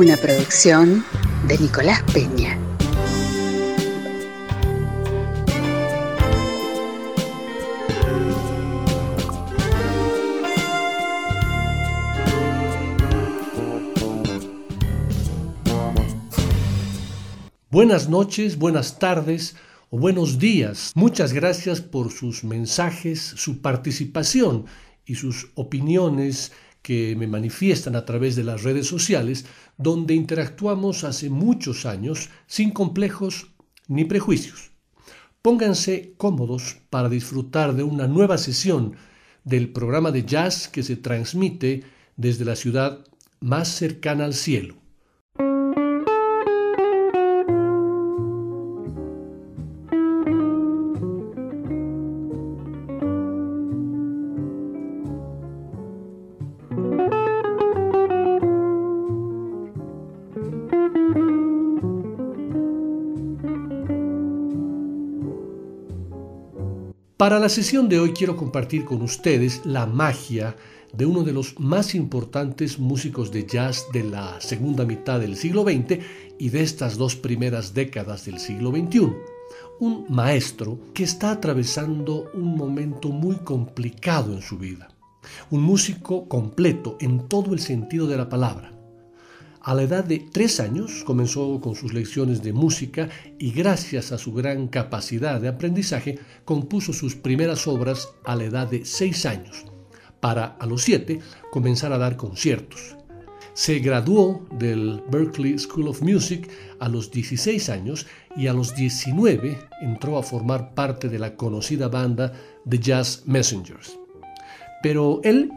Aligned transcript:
Una 0.00 0.16
producción 0.16 1.04
de 1.46 1.58
Nicolás 1.58 2.02
Peña. 2.10 2.58
Buenas 17.70 18.08
noches, 18.08 18.56
buenas 18.56 18.98
tardes 18.98 19.54
o 19.90 19.98
buenos 19.98 20.38
días. 20.38 20.92
Muchas 20.94 21.34
gracias 21.34 21.82
por 21.82 22.10
sus 22.10 22.42
mensajes, 22.42 23.20
su 23.20 23.60
participación 23.60 24.64
y 25.04 25.16
sus 25.16 25.50
opiniones 25.56 26.52
que 26.82 27.14
me 27.16 27.26
manifiestan 27.26 27.96
a 27.96 28.04
través 28.04 28.36
de 28.36 28.44
las 28.44 28.62
redes 28.62 28.86
sociales, 28.86 29.44
donde 29.76 30.14
interactuamos 30.14 31.04
hace 31.04 31.30
muchos 31.30 31.86
años 31.86 32.30
sin 32.46 32.70
complejos 32.70 33.48
ni 33.88 34.04
prejuicios. 34.04 34.70
Pónganse 35.42 36.14
cómodos 36.16 36.78
para 36.90 37.08
disfrutar 37.08 37.74
de 37.74 37.82
una 37.82 38.06
nueva 38.06 38.38
sesión 38.38 38.96
del 39.44 39.70
programa 39.70 40.10
de 40.10 40.24
jazz 40.24 40.68
que 40.68 40.82
se 40.82 40.96
transmite 40.96 41.84
desde 42.16 42.44
la 42.44 42.56
ciudad 42.56 43.06
más 43.40 43.68
cercana 43.68 44.26
al 44.26 44.34
cielo. 44.34 44.79
Para 67.20 67.38
la 67.38 67.50
sesión 67.50 67.90
de 67.90 68.00
hoy 68.00 68.14
quiero 68.14 68.34
compartir 68.34 68.86
con 68.86 69.02
ustedes 69.02 69.60
la 69.66 69.84
magia 69.84 70.56
de 70.94 71.04
uno 71.04 71.22
de 71.22 71.34
los 71.34 71.60
más 71.60 71.94
importantes 71.94 72.78
músicos 72.78 73.30
de 73.30 73.46
jazz 73.46 73.88
de 73.92 74.04
la 74.04 74.40
segunda 74.40 74.86
mitad 74.86 75.20
del 75.20 75.36
siglo 75.36 75.64
XX 75.64 75.98
y 76.38 76.48
de 76.48 76.62
estas 76.62 76.96
dos 76.96 77.16
primeras 77.16 77.74
décadas 77.74 78.24
del 78.24 78.38
siglo 78.38 78.70
XXI. 78.70 79.12
Un 79.80 80.06
maestro 80.08 80.78
que 80.94 81.02
está 81.02 81.32
atravesando 81.32 82.30
un 82.32 82.56
momento 82.56 83.10
muy 83.10 83.36
complicado 83.36 84.32
en 84.32 84.40
su 84.40 84.56
vida. 84.56 84.88
Un 85.50 85.60
músico 85.60 86.26
completo 86.26 86.96
en 87.00 87.28
todo 87.28 87.52
el 87.52 87.60
sentido 87.60 88.06
de 88.06 88.16
la 88.16 88.30
palabra 88.30 88.79
a 89.62 89.74
la 89.74 89.82
edad 89.82 90.04
de 90.04 90.18
tres 90.32 90.58
años 90.60 91.04
comenzó 91.04 91.60
con 91.60 91.74
sus 91.74 91.92
lecciones 91.92 92.42
de 92.42 92.52
música 92.52 93.08
y 93.38 93.52
gracias 93.52 94.12
a 94.12 94.18
su 94.18 94.32
gran 94.32 94.68
capacidad 94.68 95.40
de 95.40 95.48
aprendizaje 95.48 96.18
compuso 96.44 96.92
sus 96.92 97.14
primeras 97.14 97.66
obras 97.66 98.08
a 98.24 98.36
la 98.36 98.44
edad 98.44 98.68
de 98.68 98.84
seis 98.84 99.26
años, 99.26 99.66
para 100.20 100.56
a 100.58 100.66
los 100.66 100.82
siete 100.82 101.20
comenzar 101.50 101.92
a 101.92 101.98
dar 101.98 102.16
conciertos. 102.16 102.96
Se 103.52 103.80
graduó 103.80 104.46
del 104.58 105.02
Berklee 105.10 105.58
School 105.58 105.88
of 105.88 106.00
Music 106.00 106.48
a 106.78 106.88
los 106.88 107.10
16 107.10 107.68
años 107.68 108.06
y 108.36 108.46
a 108.46 108.54
los 108.54 108.74
19 108.74 109.58
entró 109.82 110.16
a 110.16 110.22
formar 110.22 110.72
parte 110.74 111.08
de 111.08 111.18
la 111.18 111.36
conocida 111.36 111.88
banda 111.88 112.32
The 112.66 112.78
Jazz 112.78 113.24
Messengers. 113.26 113.98
Pero 114.82 115.20
él 115.24 115.50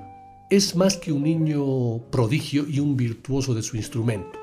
es 0.56 0.76
más 0.76 0.98
que 0.98 1.12
un 1.12 1.24
niño 1.24 1.98
prodigio 2.12 2.68
y 2.70 2.80
un 2.80 2.96
virtuoso 2.96 3.56
de 3.56 3.64
su 3.64 3.76
instrumento. 3.76 4.38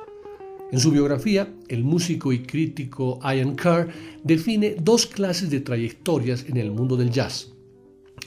En 0.72 0.81
su 0.81 0.91
biografía, 0.91 1.54
el 1.69 1.84
músico 1.84 2.32
y 2.32 2.43
crítico 2.43 3.21
Ian 3.22 3.54
Carr 3.54 3.91
define 4.25 4.75
dos 4.82 5.06
clases 5.06 5.50
de 5.50 5.60
trayectorias 5.60 6.47
en 6.48 6.56
el 6.56 6.72
mundo 6.72 6.97
del 6.97 7.12
jazz. 7.12 7.53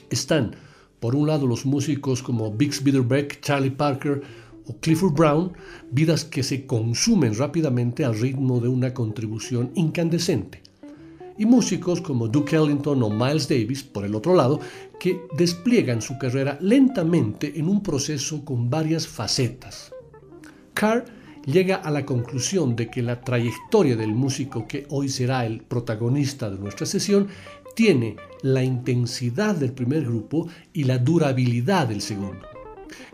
Están, 0.08 0.56
por 0.98 1.14
un 1.14 1.26
lado, 1.26 1.46
los 1.46 1.66
músicos 1.66 2.22
como 2.22 2.50
Bix 2.50 2.82
Beiderbecke, 2.82 3.42
Charlie 3.42 3.70
Parker 3.70 4.22
o 4.66 4.78
Clifford 4.80 5.12
Brown, 5.12 5.52
vidas 5.90 6.24
que 6.24 6.42
se 6.42 6.64
consumen 6.64 7.36
rápidamente 7.36 8.06
al 8.06 8.18
ritmo 8.18 8.60
de 8.60 8.68
una 8.68 8.94
contribución 8.94 9.72
incandescente 9.74 10.63
y 11.38 11.46
músicos 11.46 12.00
como 12.00 12.28
Duke 12.28 12.56
Ellington 12.56 13.02
o 13.02 13.10
Miles 13.10 13.48
Davis, 13.48 13.82
por 13.82 14.04
el 14.04 14.14
otro 14.14 14.34
lado, 14.34 14.60
que 14.98 15.22
despliegan 15.36 16.00
su 16.00 16.18
carrera 16.18 16.58
lentamente 16.60 17.58
en 17.58 17.68
un 17.68 17.82
proceso 17.82 18.44
con 18.44 18.70
varias 18.70 19.06
facetas. 19.06 19.92
Carr 20.72 21.04
llega 21.44 21.76
a 21.76 21.90
la 21.90 22.06
conclusión 22.06 22.74
de 22.76 22.88
que 22.88 23.02
la 23.02 23.20
trayectoria 23.20 23.96
del 23.96 24.14
músico 24.14 24.66
que 24.66 24.86
hoy 24.90 25.08
será 25.08 25.44
el 25.46 25.60
protagonista 25.60 26.50
de 26.50 26.58
nuestra 26.58 26.86
sesión 26.86 27.28
tiene 27.74 28.16
la 28.42 28.62
intensidad 28.62 29.54
del 29.56 29.72
primer 29.72 30.04
grupo 30.04 30.48
y 30.72 30.84
la 30.84 30.98
durabilidad 30.98 31.88
del 31.88 32.00
segundo. 32.00 32.53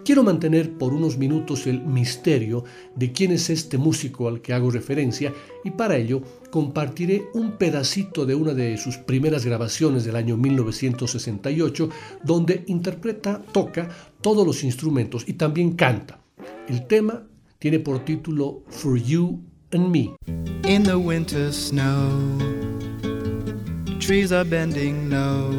Quiero 0.05 0.23
mantener 0.23 0.73
por 0.73 0.95
unos 0.95 1.19
minutos 1.19 1.67
el 1.67 1.81
misterio 1.83 2.65
de 2.97 3.13
quién 3.13 3.33
es 3.33 3.51
este 3.51 3.79
músico 3.79 4.29
al 4.29 4.41
que 4.41 4.53
hago 4.53 4.71
referencia 4.71 5.33
y 5.65 5.71
para 5.71 5.97
ello 5.97 6.23
compartiré 6.51 7.25
un 7.35 7.53
pedacito 7.53 8.27
de 8.27 8.35
una 8.35 8.55
de 8.55 8.77
sus 8.77 8.97
primeras 8.97 9.45
grabaciones 9.45 10.05
del 10.05 10.17
año 10.17 10.37
1968 10.37 11.91
donde 12.23 12.65
interpreta, 12.67 13.43
toca 13.53 13.89
todos 14.21 14.47
los 14.47 14.65
instrumentos 14.65 15.25
y 15.27 15.35
también 15.35 15.73
canta. 15.73 16.21
El 16.69 16.87
tema 16.87 17.27
tiene 17.59 17.79
por 17.79 18.05
título 18.05 18.63
For 18.69 18.97
You 18.97 19.41
and 19.73 19.89
Me. 19.91 20.15
In 20.67 20.83
the 20.83 20.97
winter 20.97 21.53
snow, 21.53 22.09
trees 23.99 24.33
are 24.33 24.45
bending 24.45 25.09
no 25.09 25.51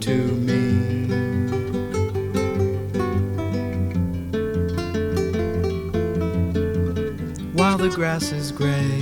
to 0.00 0.16
me. 0.44 0.81
The 7.82 7.88
grass 7.88 8.30
is 8.30 8.52
gray. 8.52 9.00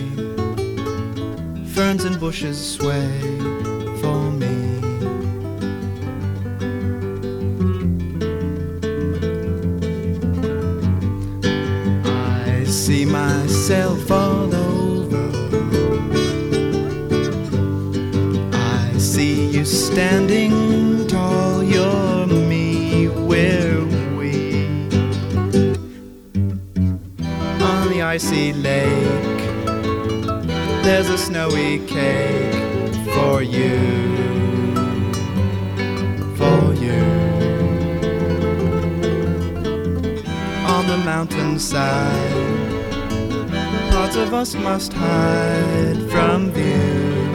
Ferns 1.74 2.04
and 2.04 2.18
bushes 2.18 2.56
sway 2.58 3.20
for 4.00 4.30
me. 4.30 4.56
I 12.06 12.64
see 12.64 13.04
myself 13.04 14.10
all 14.10 14.54
over. 14.54 15.28
I 18.54 18.96
see 18.96 19.50
you 19.50 19.66
standing 19.66 20.29
There's 30.92 31.08
a 31.08 31.18
snowy 31.18 31.78
cake 31.86 32.94
for 33.14 33.42
you, 33.42 33.78
for 36.34 36.74
you. 36.74 37.04
On 40.66 40.88
the 40.88 41.00
mountainside, 41.04 42.32
parts 43.92 44.16
of 44.16 44.34
us 44.34 44.56
must 44.56 44.92
hide 44.92 46.10
from 46.10 46.50
view. 46.50 47.29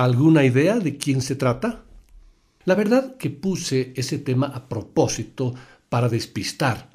¿Alguna 0.00 0.46
idea 0.46 0.78
de 0.78 0.96
quién 0.96 1.20
se 1.20 1.36
trata? 1.36 1.84
La 2.64 2.74
verdad 2.74 3.18
que 3.18 3.28
puse 3.28 3.92
ese 3.94 4.16
tema 4.16 4.46
a 4.46 4.66
propósito 4.66 5.54
para 5.90 6.08
despistar, 6.08 6.88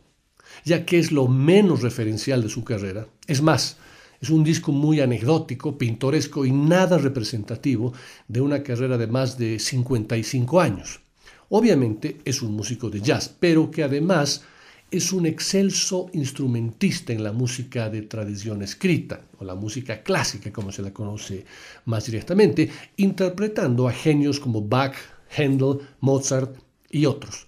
ya 0.64 0.88
que 0.88 0.98
es 0.98 1.12
lo 1.12 1.28
menos 1.28 1.84
referencial 1.84 2.42
de 2.42 2.50
su 2.50 2.64
carrera. 2.64 3.08
Es 3.28 3.44
más, 3.44 3.78
es 4.20 4.32
un 4.32 4.44
disco 4.44 4.72
muy 4.72 5.02
anecdótico, 5.02 5.78
pintoresco 5.78 6.48
y 6.48 6.52
nada 6.52 6.98
representativo 6.98 7.94
de 8.28 8.42
una 8.42 8.64
carrera 8.64 8.98
de 8.98 9.06
más 9.06 9.38
de 9.38 9.60
55 9.60 10.60
años. 10.60 11.02
Obviamente 11.50 12.18
es 12.26 12.42
un 12.42 12.54
músico 12.54 12.90
de 12.90 13.02
jazz, 13.02 13.32
pero 13.40 13.70
que 13.70 13.84
además 13.84 14.46
es 14.92 15.12
un 15.12 15.26
excelso 15.26 16.10
instrumentista 16.14 17.12
en 17.12 17.24
la 17.24 17.32
música 17.32 17.90
de 17.90 18.04
tradición 18.04 18.62
escrita, 18.62 19.22
o 19.40 19.44
la 19.44 19.56
música 19.56 20.04
clásica 20.04 20.54
como 20.54 20.72
se 20.72 20.82
la 20.82 20.94
conoce 20.94 21.46
más 21.86 22.06
directamente, 22.06 22.70
interpretando 22.98 23.88
a 23.88 23.94
genios 23.94 24.40
como 24.40 24.62
Bach, 24.62 24.96
Handel, 25.38 25.80
Mozart 26.00 26.58
y 26.90 27.06
otros. 27.06 27.48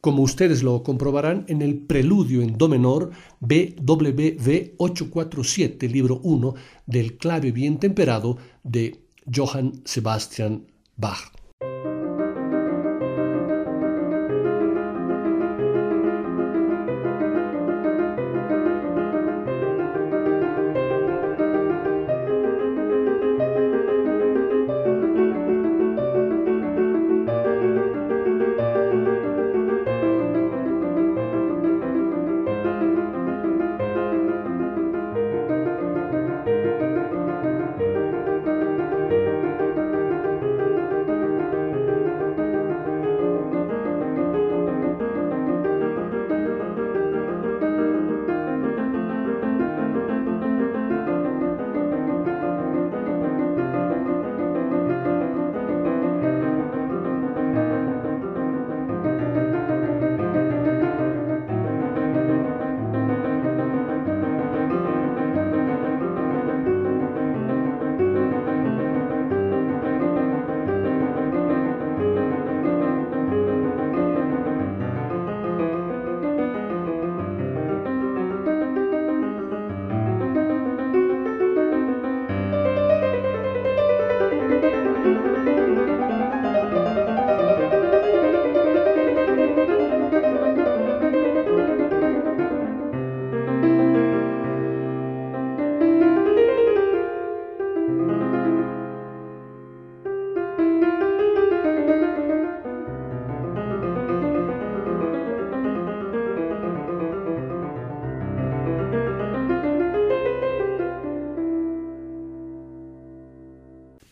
Como 0.00 0.22
ustedes 0.22 0.62
lo 0.62 0.82
comprobarán 0.84 1.44
en 1.48 1.60
el 1.60 1.76
preludio 1.76 2.40
en 2.40 2.56
Do 2.56 2.68
menor 2.68 3.10
BWV 3.40 4.74
847, 4.76 5.88
libro 5.88 6.20
1 6.22 6.54
del 6.86 7.16
clave 7.18 7.50
bien 7.50 7.78
temperado 7.78 8.38
de 8.62 9.00
Johann 9.34 9.82
Sebastian 9.84 10.66
Bach. 10.96 11.37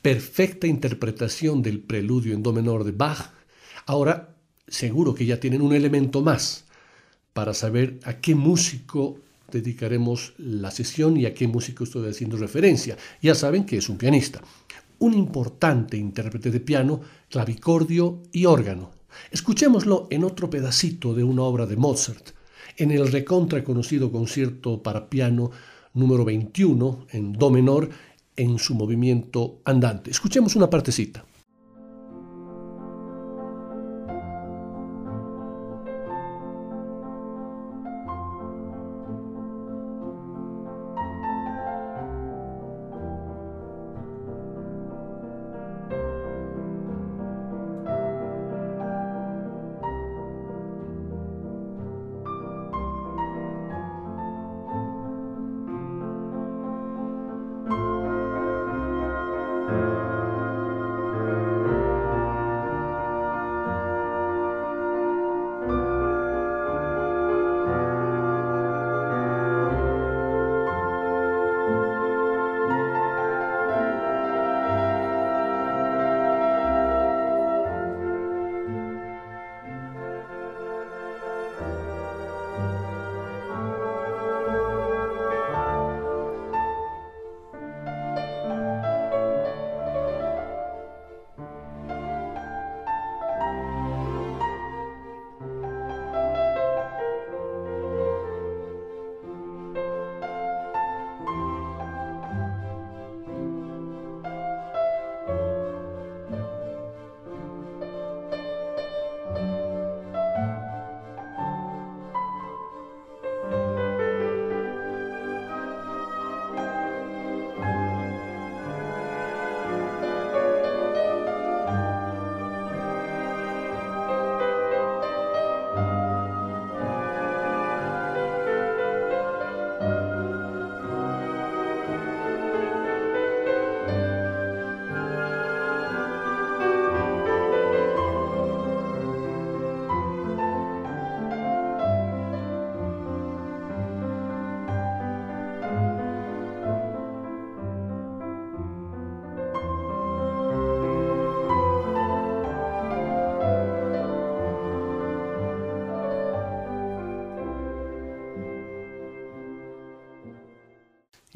Perfecta 0.06 0.68
interpretación 0.68 1.62
del 1.62 1.80
preludio 1.80 2.32
en 2.32 2.40
do 2.40 2.52
menor 2.52 2.84
de 2.84 2.92
Bach, 2.92 3.34
ahora 3.86 4.38
seguro 4.68 5.10
que 5.12 5.26
ya 5.26 5.40
tienen 5.40 5.60
un 5.60 5.74
elemento 5.74 6.22
más 6.22 6.62
para 7.32 7.52
saber 7.52 7.98
a 8.04 8.20
qué 8.20 8.36
músico 8.36 9.18
dedicaremos 9.50 10.34
la 10.38 10.70
sesión 10.70 11.16
y 11.16 11.26
a 11.26 11.34
qué 11.34 11.48
músico 11.48 11.82
estoy 11.82 12.08
haciendo 12.08 12.36
referencia. 12.36 12.96
Ya 13.20 13.34
saben 13.34 13.66
que 13.66 13.78
es 13.78 13.88
un 13.88 13.98
pianista, 13.98 14.40
un 15.00 15.12
importante 15.12 15.96
intérprete 15.96 16.52
de 16.52 16.60
piano, 16.60 17.00
clavicordio 17.28 18.22
y 18.30 18.44
órgano. 18.44 18.92
Escuchémoslo 19.32 20.06
en 20.12 20.22
otro 20.22 20.48
pedacito 20.48 21.14
de 21.14 21.24
una 21.24 21.42
obra 21.42 21.66
de 21.66 21.74
Mozart, 21.74 22.30
en 22.76 22.92
el 22.92 23.10
recontra 23.10 23.64
conocido 23.64 24.12
concierto 24.12 24.84
para 24.84 25.10
piano 25.10 25.50
número 25.94 26.24
21 26.24 27.06
en 27.10 27.32
do 27.32 27.50
menor 27.50 27.90
en 28.36 28.58
su 28.58 28.74
movimiento 28.74 29.60
andante. 29.64 30.10
Escuchemos 30.10 30.56
una 30.56 30.70
partecita. 30.70 31.24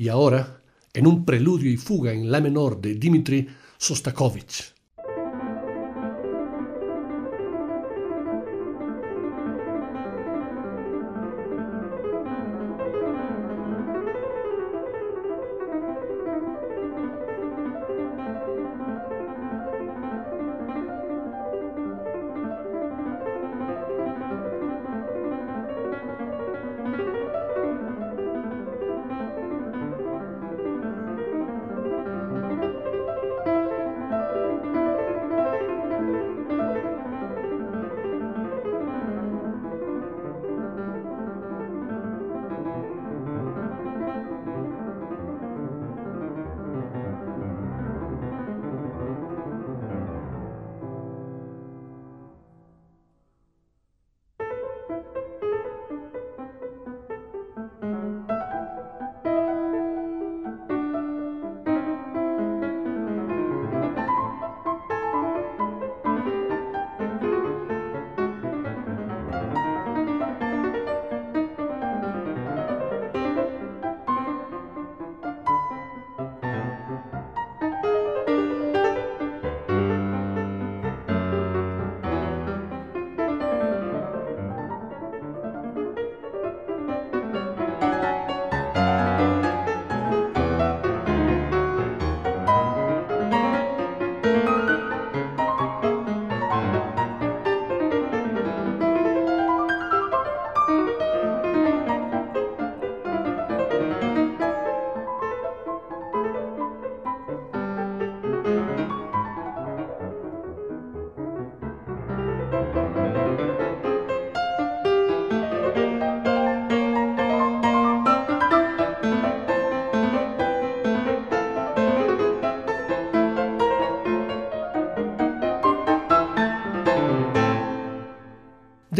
Y 0.00 0.08
ahora 0.08 0.62
en 0.94 1.06
un 1.06 1.26
preludio 1.26 1.70
y 1.70 1.76
fuga 1.76 2.10
en 2.10 2.32
la 2.32 2.40
menor 2.40 2.80
de 2.80 2.94
Dmitri 2.94 3.46
Sostakovich. 3.76 4.72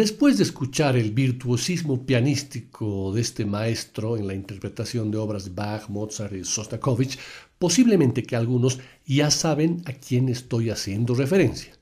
Después 0.00 0.38
de 0.38 0.45
escuchar 0.45 0.97
el 0.97 1.11
virtuosismo 1.11 2.07
pianístico 2.07 3.12
de 3.12 3.21
este 3.21 3.45
maestro 3.45 4.16
en 4.16 4.26
la 4.26 4.33
interpretación 4.33 5.11
de 5.11 5.19
obras 5.19 5.45
de 5.45 5.50
Bach, 5.50 5.90
Mozart 5.90 6.33
y 6.33 6.42
Sostakovich, 6.42 7.19
posiblemente 7.59 8.23
que 8.23 8.35
algunos 8.35 8.78
ya 9.04 9.30
saben 9.30 9.83
a 9.85 9.92
quién 9.92 10.30
estoy 10.30 10.71
haciendo 10.71 11.14
referencia. 11.14 11.75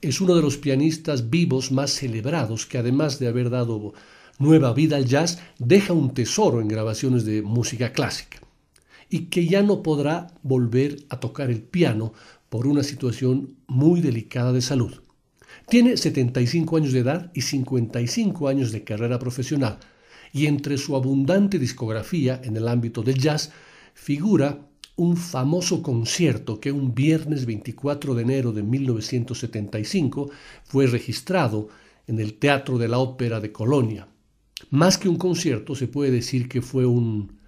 Es 0.00 0.20
uno 0.20 0.34
de 0.34 0.42
los 0.42 0.56
pianistas 0.56 1.30
vivos 1.30 1.70
más 1.70 1.92
celebrados 1.92 2.66
que 2.66 2.78
además 2.78 3.20
de 3.20 3.28
haber 3.28 3.50
dado 3.50 3.94
nueva 4.40 4.72
vida 4.72 4.96
al 4.96 5.06
jazz, 5.06 5.38
deja 5.60 5.92
un 5.92 6.12
tesoro 6.12 6.60
en 6.60 6.66
grabaciones 6.66 7.24
de 7.24 7.42
música 7.42 7.92
clásica 7.92 8.40
y 9.08 9.26
que 9.26 9.46
ya 9.46 9.62
no 9.62 9.80
podrá 9.80 10.26
volver 10.42 11.04
a 11.08 11.20
tocar 11.20 11.50
el 11.50 11.62
piano 11.62 12.14
por 12.48 12.66
una 12.66 12.82
situación 12.82 13.54
muy 13.68 14.00
delicada 14.00 14.52
de 14.52 14.60
salud. 14.60 15.03
Tiene 15.68 15.96
75 15.96 16.76
años 16.76 16.92
de 16.92 17.00
edad 17.00 17.30
y 17.34 17.40
55 17.40 18.48
años 18.48 18.70
de 18.70 18.84
carrera 18.84 19.18
profesional, 19.18 19.78
y 20.32 20.46
entre 20.46 20.76
su 20.76 20.96
abundante 20.96 21.58
discografía 21.58 22.40
en 22.44 22.56
el 22.56 22.68
ámbito 22.68 23.02
del 23.02 23.18
jazz 23.18 23.52
figura 23.94 24.68
un 24.96 25.16
famoso 25.16 25.82
concierto 25.82 26.60
que 26.60 26.70
un 26.70 26.94
viernes 26.94 27.46
24 27.46 28.14
de 28.14 28.22
enero 28.22 28.52
de 28.52 28.62
1975 28.62 30.30
fue 30.64 30.86
registrado 30.86 31.68
en 32.06 32.20
el 32.20 32.34
Teatro 32.34 32.78
de 32.78 32.88
la 32.88 32.98
Ópera 32.98 33.40
de 33.40 33.50
Colonia. 33.50 34.08
Más 34.70 34.98
que 34.98 35.08
un 35.08 35.16
concierto, 35.16 35.74
se 35.74 35.88
puede 35.88 36.10
decir 36.10 36.48
que 36.48 36.62
fue 36.62 36.86
un 36.86 37.38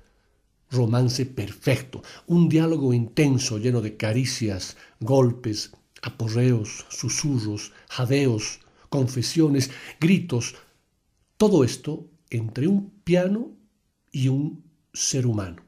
romance 0.71 1.27
perfecto, 1.27 2.03
un 2.27 2.49
diálogo 2.49 2.93
intenso 2.93 3.59
lleno 3.59 3.81
de 3.81 3.97
caricias, 3.97 4.77
golpes, 5.01 5.73
aporreos, 6.07 6.87
susurros, 6.89 7.73
jadeos, 7.89 8.61
confesiones, 8.89 9.71
gritos, 10.01 10.55
todo 11.37 11.65
esto 11.65 12.09
entre 12.31 12.69
un 12.69 12.91
piano 13.05 13.51
y 14.13 14.29
un 14.29 14.65
ser 14.93 15.27
humano. 15.27 15.63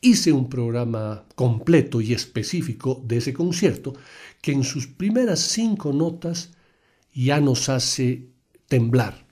Hice 0.00 0.32
un 0.32 0.48
programa 0.48 1.26
completo 1.34 2.00
y 2.00 2.12
específico 2.12 3.02
de 3.04 3.16
ese 3.18 3.32
concierto 3.32 3.94
que 4.40 4.52
en 4.52 4.62
sus 4.62 4.86
primeras 4.86 5.40
cinco 5.40 5.92
notas 5.92 6.52
ya 7.12 7.40
nos 7.40 7.68
hace 7.68 8.28
temblar 8.68 9.25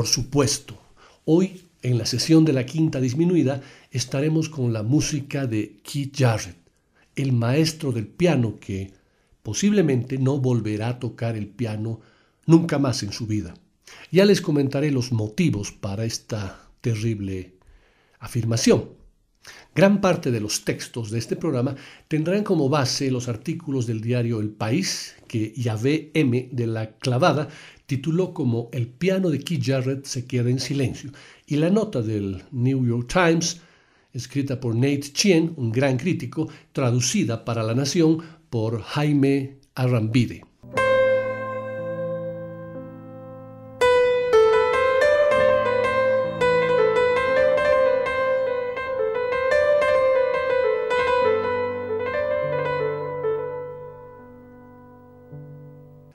Por 0.00 0.06
supuesto, 0.06 0.80
hoy 1.26 1.68
en 1.82 1.98
la 1.98 2.06
sesión 2.06 2.46
de 2.46 2.54
la 2.54 2.64
quinta 2.64 3.02
disminuida 3.02 3.60
estaremos 3.90 4.48
con 4.48 4.72
la 4.72 4.82
música 4.82 5.46
de 5.46 5.76
Keith 5.82 6.16
Jarrett, 6.16 6.56
el 7.16 7.32
maestro 7.32 7.92
del 7.92 8.06
piano 8.06 8.58
que 8.58 8.94
posiblemente 9.42 10.16
no 10.16 10.38
volverá 10.38 10.88
a 10.88 10.98
tocar 10.98 11.36
el 11.36 11.48
piano 11.48 12.00
nunca 12.46 12.78
más 12.78 13.02
en 13.02 13.12
su 13.12 13.26
vida. 13.26 13.52
Ya 14.10 14.24
les 14.24 14.40
comentaré 14.40 14.90
los 14.90 15.12
motivos 15.12 15.70
para 15.70 16.06
esta 16.06 16.70
terrible 16.80 17.56
afirmación. 18.20 19.00
Gran 19.74 20.00
parte 20.00 20.30
de 20.30 20.40
los 20.40 20.64
textos 20.64 21.10
de 21.10 21.18
este 21.18 21.36
programa 21.36 21.76
tendrán 22.08 22.42
como 22.42 22.70
base 22.70 23.10
los 23.10 23.28
artículos 23.28 23.86
del 23.86 24.00
diario 24.00 24.40
El 24.40 24.50
País, 24.50 25.14
que 25.28 25.52
Yahvé 25.54 26.10
M. 26.14 26.48
de 26.50 26.66
la 26.66 26.92
Clavada 26.96 27.48
tituló 27.90 28.32
como 28.32 28.68
El 28.72 28.86
piano 28.86 29.30
de 29.30 29.40
Keith 29.40 29.64
Jarrett 29.64 30.04
se 30.04 30.24
queda 30.24 30.48
en 30.48 30.60
silencio, 30.60 31.10
y 31.44 31.56
la 31.56 31.70
nota 31.70 32.00
del 32.00 32.40
New 32.52 32.86
York 32.86 33.12
Times, 33.12 33.60
escrita 34.12 34.60
por 34.60 34.76
Nate 34.76 35.12
Chien, 35.12 35.54
un 35.56 35.72
gran 35.72 35.96
crítico, 35.96 36.48
traducida 36.70 37.44
para 37.44 37.64
La 37.64 37.74
Nación 37.74 38.18
por 38.48 38.80
Jaime 38.80 39.56
Arrambide. 39.74 40.49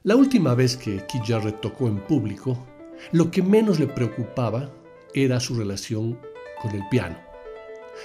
La 0.06 0.16
última 0.16 0.54
vez 0.54 0.78
que 0.78 1.04
Keith 1.08 1.24
Jarrett 1.26 1.62
tocó 1.62 1.88
en 1.88 1.98
público, 1.98 2.56
lo 3.12 3.32
que 3.32 3.42
menos 3.42 3.80
le 3.80 3.88
preocupaba 3.88 4.70
era 5.16 5.40
su 5.40 5.56
relación 5.56 6.20
con 6.62 6.76
el 6.76 6.88
piano. 6.92 7.18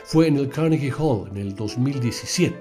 Fue 0.04 0.26
en 0.26 0.38
el 0.38 0.48
Carnegie 0.48 0.94
Hall 0.98 1.28
en 1.28 1.36
el 1.36 1.54
2017. 1.54 2.56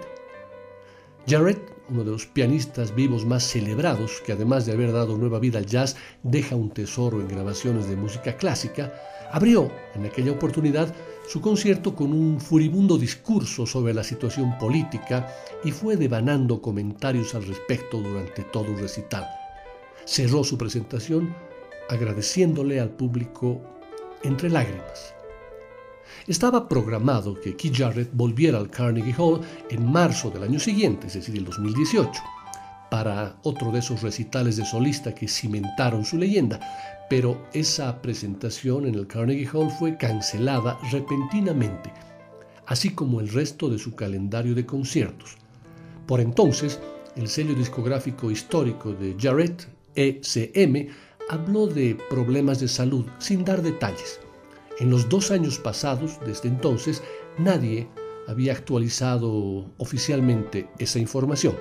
Jarrett, 1.25 1.71
uno 1.89 2.03
de 2.03 2.11
los 2.11 2.25
pianistas 2.25 2.95
vivos 2.95 3.25
más 3.25 3.43
celebrados, 3.43 4.21
que 4.25 4.33
además 4.33 4.65
de 4.65 4.73
haber 4.73 4.91
dado 4.91 5.17
nueva 5.17 5.39
vida 5.39 5.59
al 5.59 5.65
jazz, 5.65 5.95
deja 6.23 6.55
un 6.55 6.69
tesoro 6.71 7.19
en 7.19 7.27
grabaciones 7.27 7.87
de 7.89 7.95
música 7.95 8.37
clásica, 8.37 8.93
abrió 9.31 9.71
en 9.95 10.05
aquella 10.05 10.31
oportunidad 10.31 10.93
su 11.27 11.41
concierto 11.41 11.95
con 11.95 12.11
un 12.11 12.39
furibundo 12.39 12.97
discurso 12.97 13.65
sobre 13.65 13.93
la 13.93 14.03
situación 14.03 14.57
política 14.57 15.27
y 15.63 15.71
fue 15.71 15.95
devanando 15.95 16.61
comentarios 16.61 17.35
al 17.35 17.45
respecto 17.45 17.99
durante 18.01 18.43
todo 18.43 18.65
el 18.65 18.79
recital. 18.79 19.27
Cerró 20.05 20.43
su 20.43 20.57
presentación 20.57 21.35
agradeciéndole 21.89 22.79
al 22.79 22.89
público 22.89 23.61
entre 24.23 24.49
lágrimas. 24.49 25.18
Estaba 26.27 26.67
programado 26.67 27.39
que 27.39 27.55
Keith 27.55 27.77
Jarrett 27.77 28.09
volviera 28.13 28.57
al 28.57 28.69
Carnegie 28.69 29.15
Hall 29.17 29.41
en 29.69 29.91
marzo 29.91 30.29
del 30.29 30.43
año 30.43 30.59
siguiente, 30.59 31.07
es 31.07 31.13
decir, 31.13 31.35
el 31.35 31.45
2018, 31.45 32.11
para 32.89 33.37
otro 33.43 33.71
de 33.71 33.79
esos 33.79 34.01
recitales 34.01 34.57
de 34.57 34.65
solista 34.65 35.13
que 35.13 35.27
cimentaron 35.27 36.03
su 36.03 36.17
leyenda, 36.17 36.59
pero 37.09 37.47
esa 37.53 38.01
presentación 38.01 38.87
en 38.87 38.95
el 38.95 39.07
Carnegie 39.07 39.49
Hall 39.51 39.69
fue 39.71 39.97
cancelada 39.97 40.77
repentinamente, 40.91 41.91
así 42.65 42.91
como 42.91 43.19
el 43.19 43.29
resto 43.29 43.69
de 43.69 43.79
su 43.79 43.95
calendario 43.95 44.55
de 44.55 44.65
conciertos. 44.65 45.37
Por 46.05 46.19
entonces, 46.19 46.79
el 47.15 47.27
sello 47.27 47.53
discográfico 47.53 48.31
histórico 48.31 48.93
de 48.93 49.15
Jarrett, 49.19 49.67
ECM, 49.95 50.89
habló 51.29 51.67
de 51.67 51.97
problemas 52.09 52.59
de 52.59 52.67
salud 52.67 53.05
sin 53.19 53.45
dar 53.45 53.61
detalles. 53.61 54.19
En 54.79 54.89
los 54.89 55.09
dos 55.09 55.29
años 55.29 55.59
pasados, 55.59 56.19
desde 56.25 56.47
entonces, 56.47 57.03
nadie 57.37 57.89
había 58.27 58.53
actualizado 58.53 59.65
oficialmente 59.77 60.69
esa 60.79 60.99
información. 60.99 61.53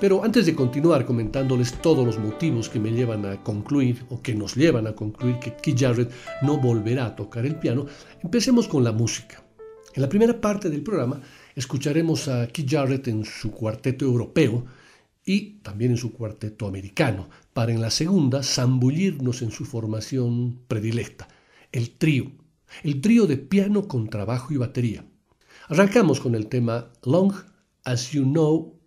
Pero 0.00 0.22
antes 0.22 0.46
de 0.46 0.54
continuar 0.54 1.04
comentándoles 1.04 1.72
todos 1.82 2.06
los 2.06 2.16
motivos 2.16 2.68
que 2.68 2.78
me 2.78 2.92
llevan 2.92 3.26
a 3.26 3.42
concluir 3.42 4.04
o 4.10 4.22
que 4.22 4.36
nos 4.36 4.54
llevan 4.54 4.86
a 4.86 4.94
concluir 4.94 5.40
que 5.40 5.56
Keith 5.56 5.80
Jarrett 5.80 6.12
no 6.42 6.58
volverá 6.58 7.06
a 7.06 7.16
tocar 7.16 7.44
el 7.44 7.56
piano, 7.56 7.86
empecemos 8.22 8.68
con 8.68 8.84
la 8.84 8.92
música. 8.92 9.42
En 9.94 10.02
la 10.02 10.08
primera 10.08 10.40
parte 10.40 10.70
del 10.70 10.84
programa 10.84 11.20
escucharemos 11.56 12.28
a 12.28 12.46
Keith 12.46 12.70
Jarrett 12.70 13.08
en 13.08 13.24
su 13.24 13.50
cuarteto 13.50 14.04
europeo 14.04 14.64
y 15.28 15.58
también 15.62 15.90
en 15.90 15.98
su 15.98 16.14
cuarteto 16.14 16.66
americano, 16.66 17.28
para 17.52 17.70
en 17.70 17.82
la 17.82 17.90
segunda 17.90 18.42
zambullirnos 18.42 19.42
en 19.42 19.50
su 19.50 19.66
formación 19.66 20.60
predilecta, 20.68 21.28
el 21.70 21.90
trío, 21.90 22.32
el 22.82 23.02
trío 23.02 23.26
de 23.26 23.36
piano 23.36 23.88
con 23.88 24.08
trabajo 24.08 24.54
y 24.54 24.56
batería. 24.56 25.04
Arrancamos 25.68 26.20
con 26.20 26.34
el 26.34 26.46
tema 26.46 26.90
Long 27.04 27.34
as 27.84 28.10
You 28.12 28.22
Know 28.22 28.80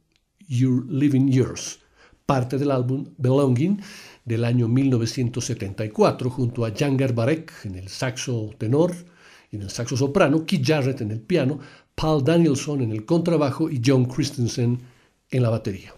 You're 0.48 0.84
Living 0.90 1.28
Yours, 1.28 1.80
parte 2.26 2.58
del 2.58 2.72
álbum 2.72 3.06
Belonging 3.20 3.80
del 4.26 4.44
año 4.44 4.68
1974, 4.68 6.28
junto 6.32 6.66
a 6.66 6.74
Jan 6.76 6.98
Garbarek 6.98 7.66
en 7.66 7.76
el 7.76 7.88
saxo 7.88 8.50
tenor 8.58 8.96
y 9.52 9.58
en 9.58 9.62
el 9.62 9.70
saxo 9.70 9.96
soprano, 9.96 10.44
Keith 10.44 10.66
Jarrett 10.66 11.02
en 11.02 11.12
el 11.12 11.22
piano, 11.22 11.60
Paul 11.94 12.24
Danielson 12.24 12.82
en 12.82 12.92
el 12.92 13.06
contrabajo 13.06 13.70
y 13.70 13.80
John 13.86 14.06
Christensen 14.06 14.80
en 15.30 15.44
la 15.44 15.52
batería. 15.52 15.94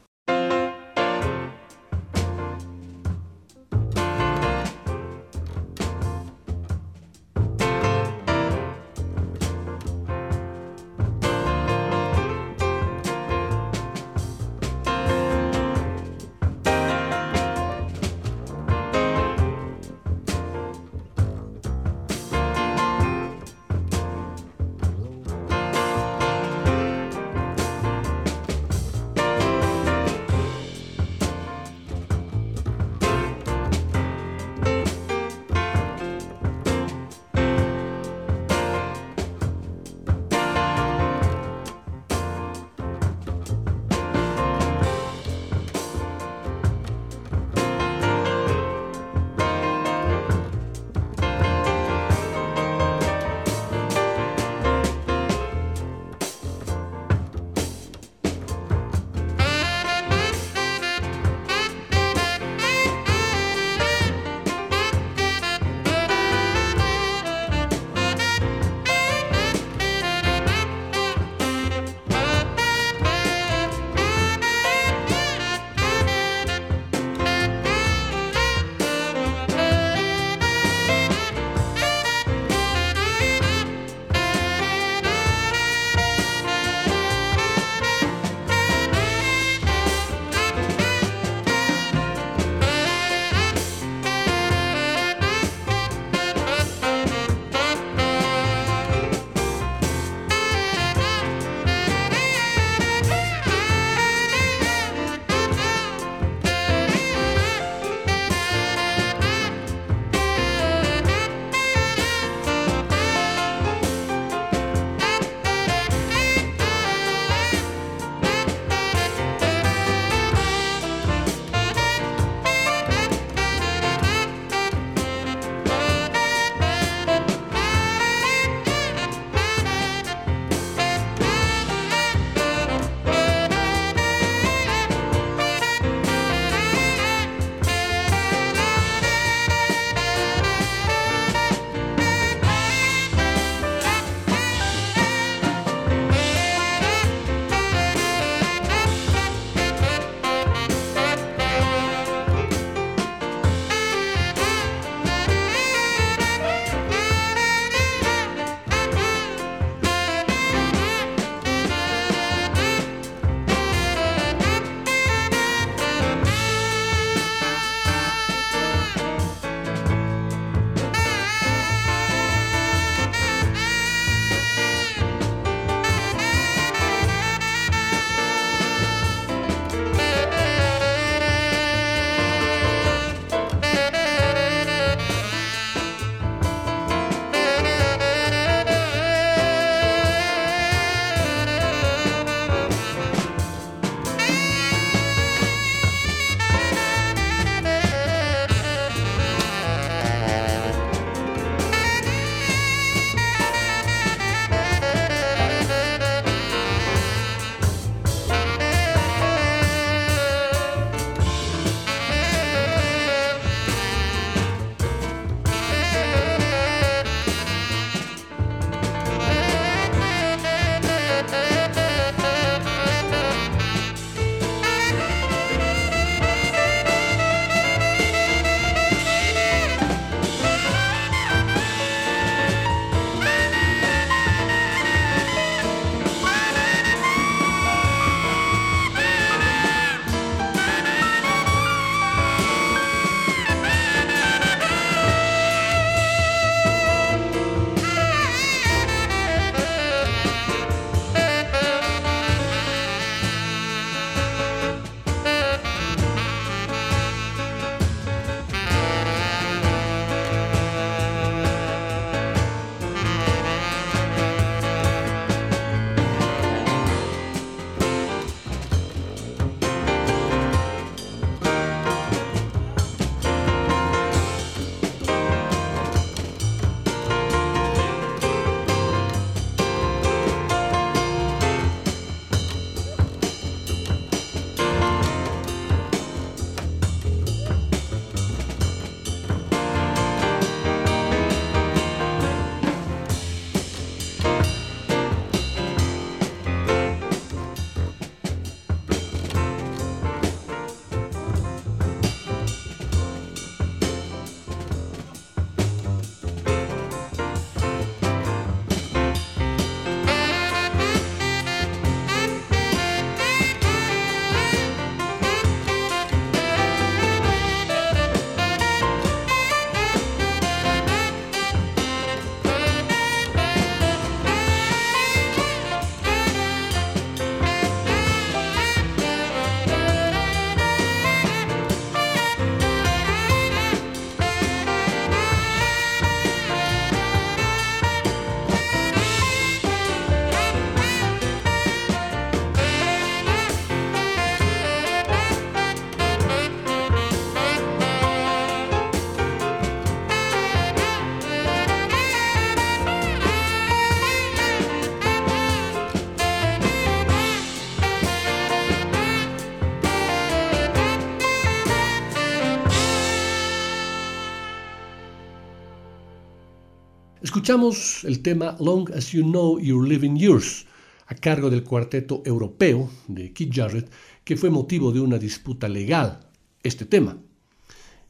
Escuchamos 367.44 368.06
el 368.06 368.22
tema 368.22 368.56
Long 368.62 368.90
as 368.96 369.12
You 369.12 369.22
Know 369.22 369.60
You're 369.60 369.86
Living 369.86 370.16
Yours, 370.16 370.66
a 371.08 371.16
cargo 371.16 371.50
del 371.50 371.66
cuarteto 371.66 372.24
europeo 372.26 372.90
de 373.10 373.34
Keith 373.34 373.54
Jarrett, 373.54 373.92
que 374.24 374.38
fue 374.38 374.50
motivo 374.50 374.94
de 374.94 375.02
una 375.02 375.18
disputa 375.18 375.68
legal, 375.68 376.22
este 376.64 376.86
tema. 376.86 377.18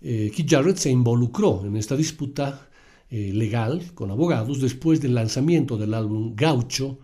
Eh, 0.04 0.32
Keith 0.36 0.48
Jarrett 0.52 0.78
se 0.78 0.92
involucró 0.92 1.66
en 1.66 1.78
esta 1.78 1.96
disputa 1.96 2.70
eh, 3.10 3.32
legal 3.34 3.82
con 3.96 4.12
abogados 4.12 4.62
después 4.62 5.02
del 5.02 5.16
lanzamiento 5.16 5.80
del 5.80 5.96
álbum 5.96 6.36
Gaucho 6.36 7.00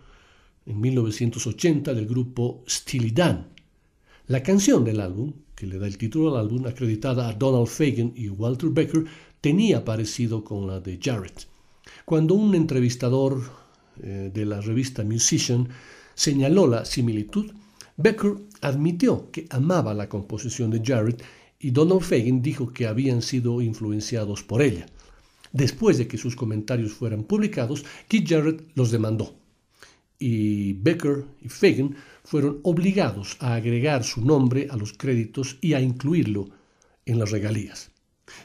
en 0.66 0.80
1980 0.80 1.94
del 1.94 2.06
grupo 2.06 2.62
Steely 2.68 3.10
Dan. 3.10 3.48
La 4.28 4.40
canción 4.40 4.84
del 4.84 5.00
álbum, 5.00 5.32
que 5.56 5.66
le 5.66 5.80
da 5.80 5.88
el 5.88 5.98
título 5.98 6.30
al 6.30 6.46
álbum, 6.46 6.64
acreditada 6.68 7.28
a 7.28 7.32
Donald 7.32 7.66
Fagen 7.66 8.12
y 8.14 8.28
Walter 8.28 8.70
Becker, 8.70 9.04
tenía 9.40 9.84
parecido 9.84 10.44
con 10.44 10.68
la 10.68 10.78
de 10.78 10.96
Jarrett. 11.02 11.50
Cuando 12.10 12.34
un 12.34 12.56
entrevistador 12.56 13.40
eh, 14.02 14.32
de 14.34 14.44
la 14.44 14.60
revista 14.60 15.04
Musician 15.04 15.68
señaló 16.12 16.66
la 16.66 16.84
similitud, 16.84 17.52
Becker 17.96 18.34
admitió 18.62 19.30
que 19.30 19.46
amaba 19.48 19.94
la 19.94 20.08
composición 20.08 20.72
de 20.72 20.82
Jarrett 20.84 21.22
y 21.60 21.70
Donald 21.70 22.00
Fagen 22.00 22.42
dijo 22.42 22.72
que 22.72 22.88
habían 22.88 23.22
sido 23.22 23.62
influenciados 23.62 24.42
por 24.42 24.60
ella. 24.60 24.86
Después 25.52 25.98
de 25.98 26.08
que 26.08 26.18
sus 26.18 26.34
comentarios 26.34 26.94
fueran 26.94 27.22
publicados, 27.22 27.84
Keith 28.08 28.28
Jarrett 28.28 28.72
los 28.74 28.90
demandó 28.90 29.36
y 30.18 30.72
Becker 30.72 31.26
y 31.40 31.48
Fagan 31.48 31.94
fueron 32.24 32.58
obligados 32.64 33.36
a 33.38 33.54
agregar 33.54 34.02
su 34.02 34.20
nombre 34.20 34.66
a 34.68 34.76
los 34.76 34.94
créditos 34.94 35.58
y 35.60 35.74
a 35.74 35.80
incluirlo 35.80 36.48
en 37.06 37.20
las 37.20 37.30
regalías. 37.30 37.92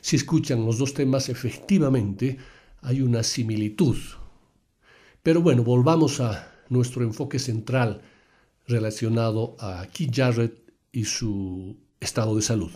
Si 0.01 0.17
escuchan 0.17 0.67
los 0.67 0.77
dos 0.77 0.93
temas, 0.93 1.29
efectivamente 1.29 2.37
hay 2.85 3.01
una 3.01 3.23
similitud. 3.23 3.97
Pero 5.23 5.41
bueno, 5.41 5.63
volvamos 5.63 6.19
a 6.19 6.51
nuestro 6.69 7.03
enfoque 7.03 7.39
central 7.39 8.01
relacionado 8.67 9.55
a 9.59 9.87
Keith 9.91 10.15
Jarrett 10.15 10.71
y 10.91 11.05
su 11.05 11.77
estado 11.99 12.35
de 12.35 12.43
salud. 12.43 12.71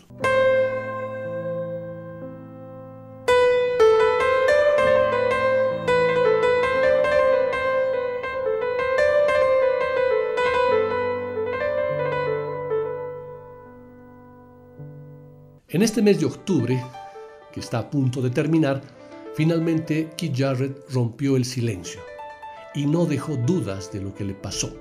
En 15.68 15.84
este 15.84 16.02
mes 16.02 16.20
de 16.20 16.26
octubre, 16.26 16.84
que 17.54 17.60
está 17.60 17.78
a 17.78 17.90
punto 17.92 18.24
de 18.24 18.32
terminar, 18.32 18.99
finalmente 19.36 20.10
Keith 20.18 20.36
Jarrett 20.38 20.90
rompió 20.92 21.36
el 21.36 21.46
silencio 21.46 22.02
y 22.74 22.86
no 22.86 23.06
dejó 23.06 23.36
dudas 23.36 23.92
de 23.92 24.02
lo 24.02 24.14
que 24.14 24.24
le 24.24 24.34
pasó. 24.34 24.76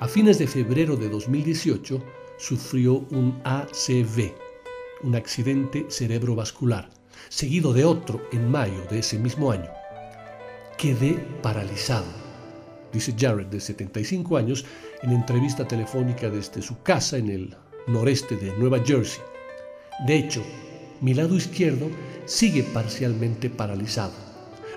A 0.00 0.08
fines 0.08 0.38
de 0.38 0.46
febrero 0.46 0.96
de 0.96 1.08
2018 1.08 2.02
sufrió 2.38 3.06
un 3.10 3.40
ACV, 3.44 4.32
un 5.02 5.14
accidente 5.14 5.86
cerebrovascular, 5.88 6.90
seguido 7.28 7.72
de 7.72 7.84
otro 7.84 8.22
en 8.32 8.50
mayo 8.50 8.84
de 8.90 9.00
ese 9.00 9.18
mismo 9.18 9.50
año. 9.50 9.70
Quedé 10.78 11.14
paralizado, 11.42 12.06
dice 12.92 13.14
Jarrett 13.18 13.50
de 13.50 13.60
75 13.60 14.36
años 14.36 14.64
en 15.02 15.12
entrevista 15.12 15.66
telefónica 15.66 16.30
desde 16.30 16.62
su 16.62 16.82
casa 16.82 17.18
en 17.18 17.28
el 17.28 17.56
noreste 17.86 18.36
de 18.36 18.56
Nueva 18.56 18.80
Jersey. 18.84 19.22
De 20.06 20.16
hecho, 20.16 20.42
mi 21.00 21.14
lado 21.14 21.36
izquierdo 21.36 21.88
sigue 22.26 22.62
parcialmente 22.62 23.50
paralizado. 23.50 24.12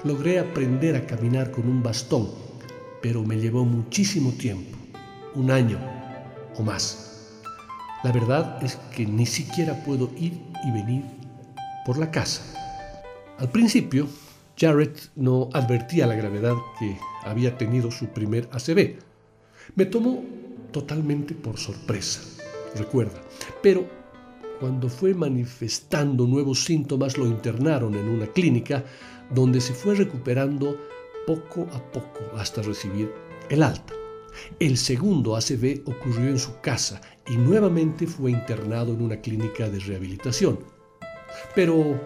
Logré 0.04 0.40
aprender 0.40 0.96
a 0.96 1.06
caminar 1.06 1.52
con 1.52 1.68
un 1.68 1.82
bastón, 1.82 2.30
pero 3.02 3.24
me 3.24 3.38
llevó 3.38 3.66
muchísimo 3.66 4.32
tiempo, 4.32 4.78
un 5.34 5.52
año 5.52 5.80
o 6.58 6.64
más. 6.64 7.32
La 8.04 8.12
verdad 8.12 8.64
es 8.64 8.78
que 8.96 9.06
ni 9.06 9.26
siquiera 9.26 9.84
puedo 9.84 10.12
ir 10.18 10.40
y 10.64 10.72
venir 10.72 11.04
por 11.86 11.98
la 11.98 12.12
casa. 12.12 12.42
Al 13.40 13.50
principio, 13.50 14.08
Jarrett 14.58 15.10
no 15.16 15.50
advertía 15.54 16.08
la 16.08 16.16
gravedad 16.16 16.56
que 16.80 16.98
había 17.24 17.58
tenido 17.58 17.92
su 17.92 18.08
primer 18.08 18.48
ACV. 18.52 19.00
Me 19.76 19.86
tomó 19.86 20.24
totalmente 20.72 21.34
por 21.34 21.58
sorpresa, 21.58 22.22
recuerda, 22.76 23.20
pero 23.62 23.86
cuando 24.60 24.90
fue 24.90 25.14
manifestando 25.14 26.26
nuevos 26.26 26.64
síntomas, 26.64 27.18
lo 27.18 27.26
internaron 27.26 27.96
en 27.96 28.10
una 28.10 28.28
clínica 28.28 28.84
donde 29.34 29.62
se 29.62 29.74
fue 29.74 29.96
recuperando 29.96 30.78
poco 31.26 31.68
a 31.74 31.92
poco 31.92 32.22
hasta 32.38 32.62
recibir 32.62 33.12
el 33.50 33.64
alta. 33.64 33.94
El 34.60 34.78
segundo 34.78 35.36
ACV 35.36 35.84
ocurrió 35.86 36.30
en 36.30 36.40
su 36.40 36.60
casa 36.60 37.02
y 37.28 37.38
nuevamente 37.38 38.06
fue 38.06 38.32
internado 38.32 38.94
en 38.94 39.02
una 39.02 39.22
clínica 39.22 39.70
de 39.70 39.80
rehabilitación. 39.80 40.60
Pero 41.56 42.00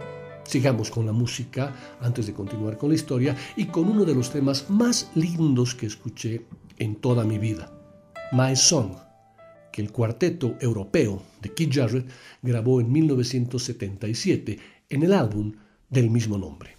sigamos 0.43 0.89
con 0.89 1.05
la 1.05 1.11
música 1.11 1.97
antes 2.01 2.27
de 2.27 2.33
continuar 2.33 2.77
con 2.77 2.89
la 2.89 2.95
historia 2.95 3.35
y 3.55 3.65
con 3.65 3.89
uno 3.89 4.05
de 4.05 4.15
los 4.15 4.31
temas 4.31 4.69
más 4.69 5.11
lindos 5.15 5.75
que 5.75 5.85
escuché 5.85 6.45
en 6.77 6.95
toda 6.95 7.23
mi 7.23 7.37
vida, 7.37 7.71
My 8.31 8.55
Song 8.55 9.08
que 9.71 9.81
el 9.81 9.91
cuarteto 9.91 10.55
europeo 10.59 11.21
de 11.41 11.53
Keith 11.53 11.73
Jarrett 11.73 12.09
grabó 12.41 12.81
en 12.81 12.91
1977 12.91 14.59
en 14.89 15.03
el 15.03 15.13
álbum 15.13 15.53
del 15.89 16.09
mismo 16.09 16.37
nombre. 16.37 16.78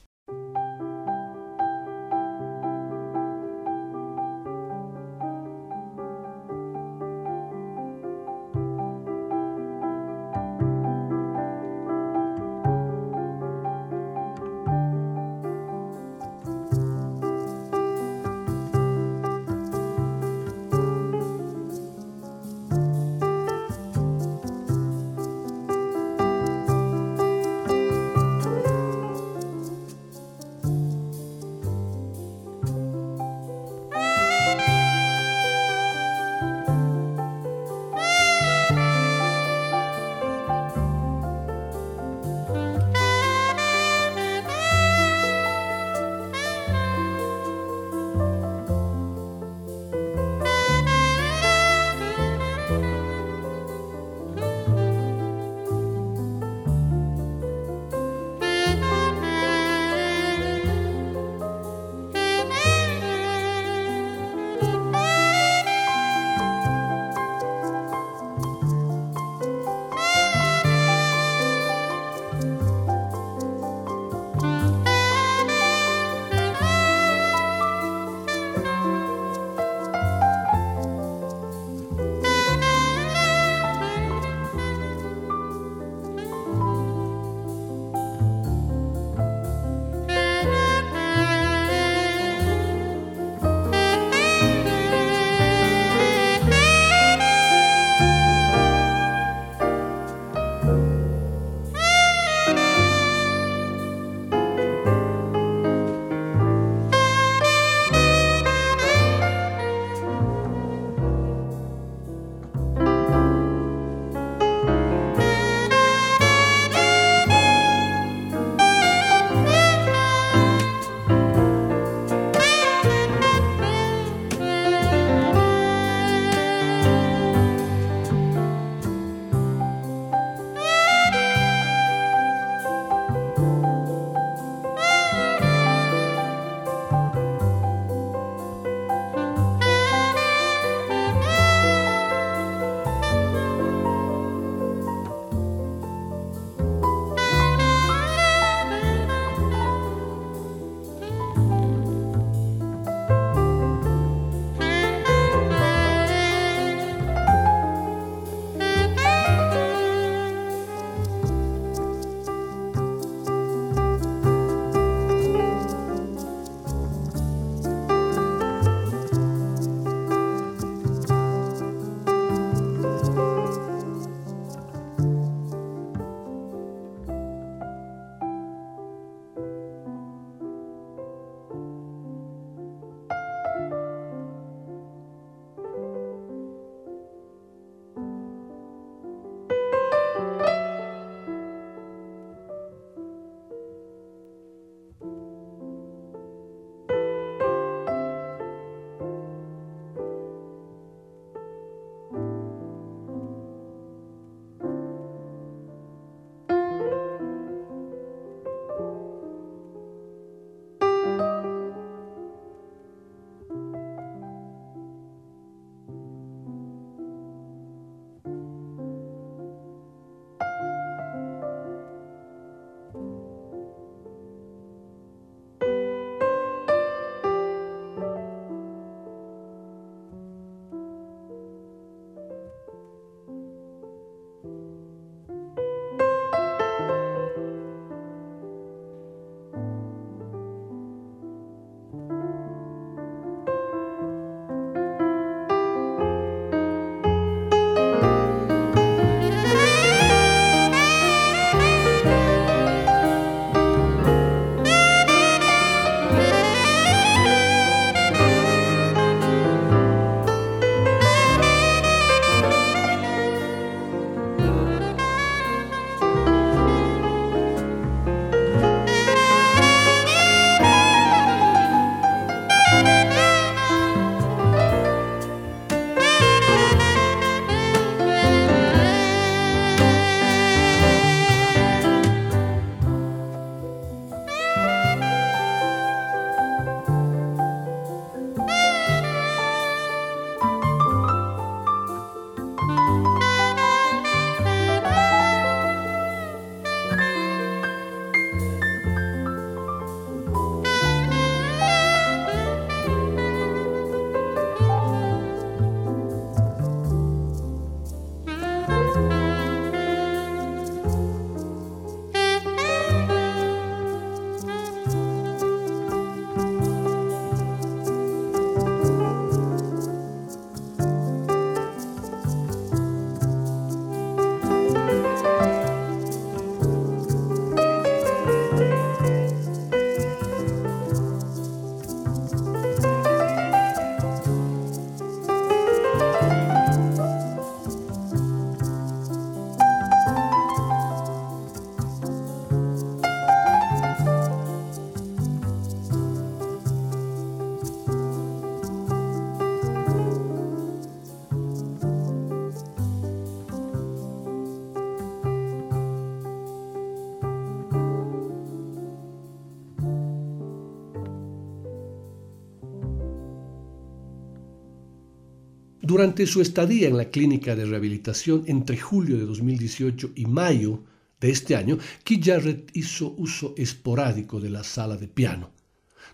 Durante 366.00 366.26
su 366.26 366.40
estadía 366.40 366.88
en 366.88 366.96
la 366.96 367.10
clínica 367.10 367.54
de 367.54 367.66
rehabilitación 367.66 368.44
entre 368.46 368.78
julio 368.78 369.18
de 369.18 369.26
2018 369.26 370.12
y 370.14 370.24
mayo 370.24 370.80
de 371.20 371.28
este 371.28 371.54
año, 371.54 371.76
Keith 372.04 372.24
Jarrett 372.24 372.70
hizo 372.74 373.14
uso 373.18 373.52
esporádico 373.58 374.40
de 374.40 374.48
la 374.48 374.64
sala 374.64 374.96
de 374.96 375.08
piano, 375.08 375.50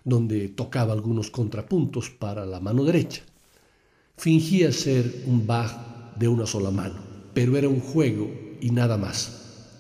donde 0.03 0.49
tocaba 0.49 0.93
algunos 0.93 1.31
contrapuntos 1.31 2.11
para 2.11 2.45
la 2.45 2.59
mano 2.59 2.83
derecha. 2.83 3.23
Fingía 4.17 4.73
ser 4.73 5.23
un 5.25 5.47
Bach 5.47 6.17
de 6.19 6.27
una 6.27 6.47
sola 6.47 6.73
mano, 6.73 6.99
pero 7.33 7.57
era 7.57 7.69
un 7.69 7.79
juego 7.79 8.29
y 8.61 8.71
nada 8.71 8.97
más. 8.97 9.79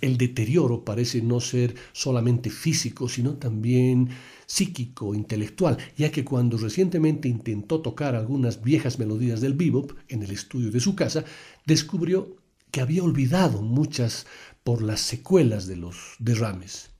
El 0.00 0.18
deterioro 0.18 0.84
parece 0.84 1.20
no 1.20 1.40
ser 1.40 1.74
solamente 1.92 2.48
físico, 2.48 3.08
sino 3.08 3.32
también 3.32 4.10
psíquico, 4.48 5.14
intelectual, 5.14 5.76
ya 5.96 6.10
que 6.10 6.24
cuando 6.24 6.56
recientemente 6.56 7.28
intentó 7.28 7.80
tocar 7.82 8.16
algunas 8.16 8.62
viejas 8.62 8.98
melodías 8.98 9.42
del 9.42 9.52
bebop 9.52 9.92
en 10.08 10.22
el 10.22 10.30
estudio 10.30 10.70
de 10.70 10.80
su 10.80 10.96
casa, 10.96 11.22
descubrió 11.66 12.34
que 12.70 12.80
había 12.80 13.04
olvidado 13.04 13.60
muchas 13.60 14.26
por 14.64 14.80
las 14.82 15.00
secuelas 15.00 15.66
de 15.66 15.76
los 15.76 16.16
derrames. 16.18 16.90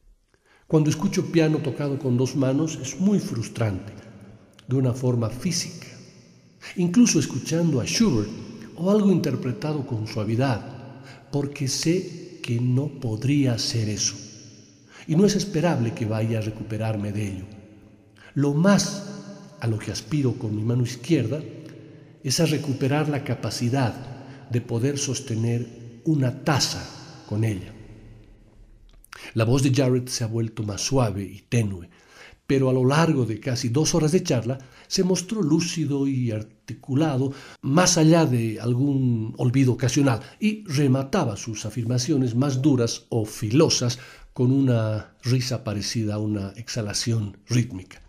Cuando 0.66 0.90
escucho 0.90 1.32
piano 1.32 1.58
tocado 1.58 1.98
con 1.98 2.18
dos 2.18 2.36
manos 2.36 2.78
es 2.82 3.00
muy 3.00 3.18
frustrante, 3.18 3.94
de 4.68 4.76
una 4.76 4.92
forma 4.92 5.30
física. 5.30 5.88
Incluso 6.76 7.18
escuchando 7.18 7.80
a 7.80 7.86
Schubert 7.86 8.28
o 8.76 8.90
algo 8.90 9.10
interpretado 9.10 9.86
con 9.86 10.06
suavidad, 10.06 10.60
porque 11.32 11.66
sé 11.66 12.40
que 12.42 12.60
no 12.60 12.88
podría 13.00 13.54
hacer 13.54 13.88
eso. 13.88 14.27
Y 15.08 15.16
no 15.16 15.24
es 15.24 15.34
esperable 15.34 15.94
que 15.94 16.04
vaya 16.04 16.38
a 16.38 16.42
recuperarme 16.42 17.12
de 17.12 17.28
ello. 17.28 17.44
Lo 18.34 18.54
más 18.54 19.56
a 19.58 19.66
lo 19.66 19.78
que 19.78 19.90
aspiro 19.90 20.34
con 20.34 20.54
mi 20.54 20.62
mano 20.62 20.84
izquierda 20.84 21.40
es 22.22 22.40
a 22.40 22.46
recuperar 22.46 23.08
la 23.08 23.24
capacidad 23.24 23.94
de 24.50 24.60
poder 24.60 24.98
sostener 24.98 26.02
una 26.04 26.44
taza 26.44 26.84
con 27.26 27.44
ella. 27.44 27.72
La 29.32 29.44
voz 29.44 29.62
de 29.62 29.72
Jarrett 29.74 30.08
se 30.08 30.24
ha 30.24 30.26
vuelto 30.26 30.62
más 30.62 30.82
suave 30.82 31.22
y 31.22 31.40
tenue, 31.48 31.88
pero 32.46 32.68
a 32.68 32.72
lo 32.72 32.84
largo 32.84 33.24
de 33.24 33.40
casi 33.40 33.70
dos 33.70 33.94
horas 33.94 34.12
de 34.12 34.22
charla 34.22 34.58
se 34.86 35.04
mostró 35.04 35.42
lúcido 35.42 36.06
y 36.06 36.32
articulado 36.32 37.32
más 37.62 37.96
allá 37.96 38.26
de 38.26 38.60
algún 38.60 39.34
olvido 39.38 39.72
ocasional 39.72 40.20
y 40.38 40.64
remataba 40.64 41.36
sus 41.36 41.66
afirmaciones 41.66 42.34
más 42.34 42.60
duras 42.60 43.04
o 43.08 43.24
filosas 43.24 43.98
con 44.38 44.52
una 44.52 45.16
risa 45.24 45.64
parecida 45.64 46.14
a 46.14 46.18
una 46.20 46.50
exhalación 46.50 47.38
rítmica. 47.48 48.00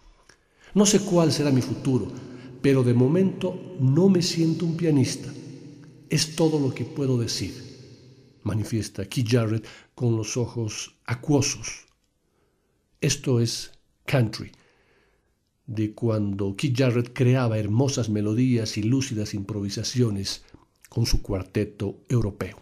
No 0.76 0.86
sé 0.86 1.00
cuál 1.00 1.32
será 1.32 1.50
mi 1.50 1.64
futuro, 1.64 2.06
pero 2.62 2.84
de 2.84 2.94
momento 2.94 3.60
no 3.80 4.10
me 4.10 4.22
siento 4.22 4.64
un 4.68 4.78
pianista. 4.78 5.34
Es 6.08 6.36
todo 6.36 6.60
lo 6.60 6.72
que 6.72 6.86
puedo 6.86 7.18
decir 7.18 7.56
manifiesta 8.44 9.06
Keith 9.06 9.28
Jarrett 9.28 9.66
con 9.96 10.16
los 10.18 10.38
ojos 10.38 11.00
acuosos. 11.06 11.88
Esto 13.02 13.40
es 13.40 13.72
country, 14.06 14.52
de 15.66 15.96
cuando 15.96 16.56
Keith 16.56 16.78
Jarrett 16.78 17.12
creaba 17.12 17.58
hermosas 17.58 18.08
melodías 18.08 18.78
y 18.78 18.84
lúcidas 18.84 19.34
improvisaciones 19.34 20.44
con 20.90 21.08
su 21.08 21.24
cuarteto 21.24 22.02
europeo. 22.08 22.62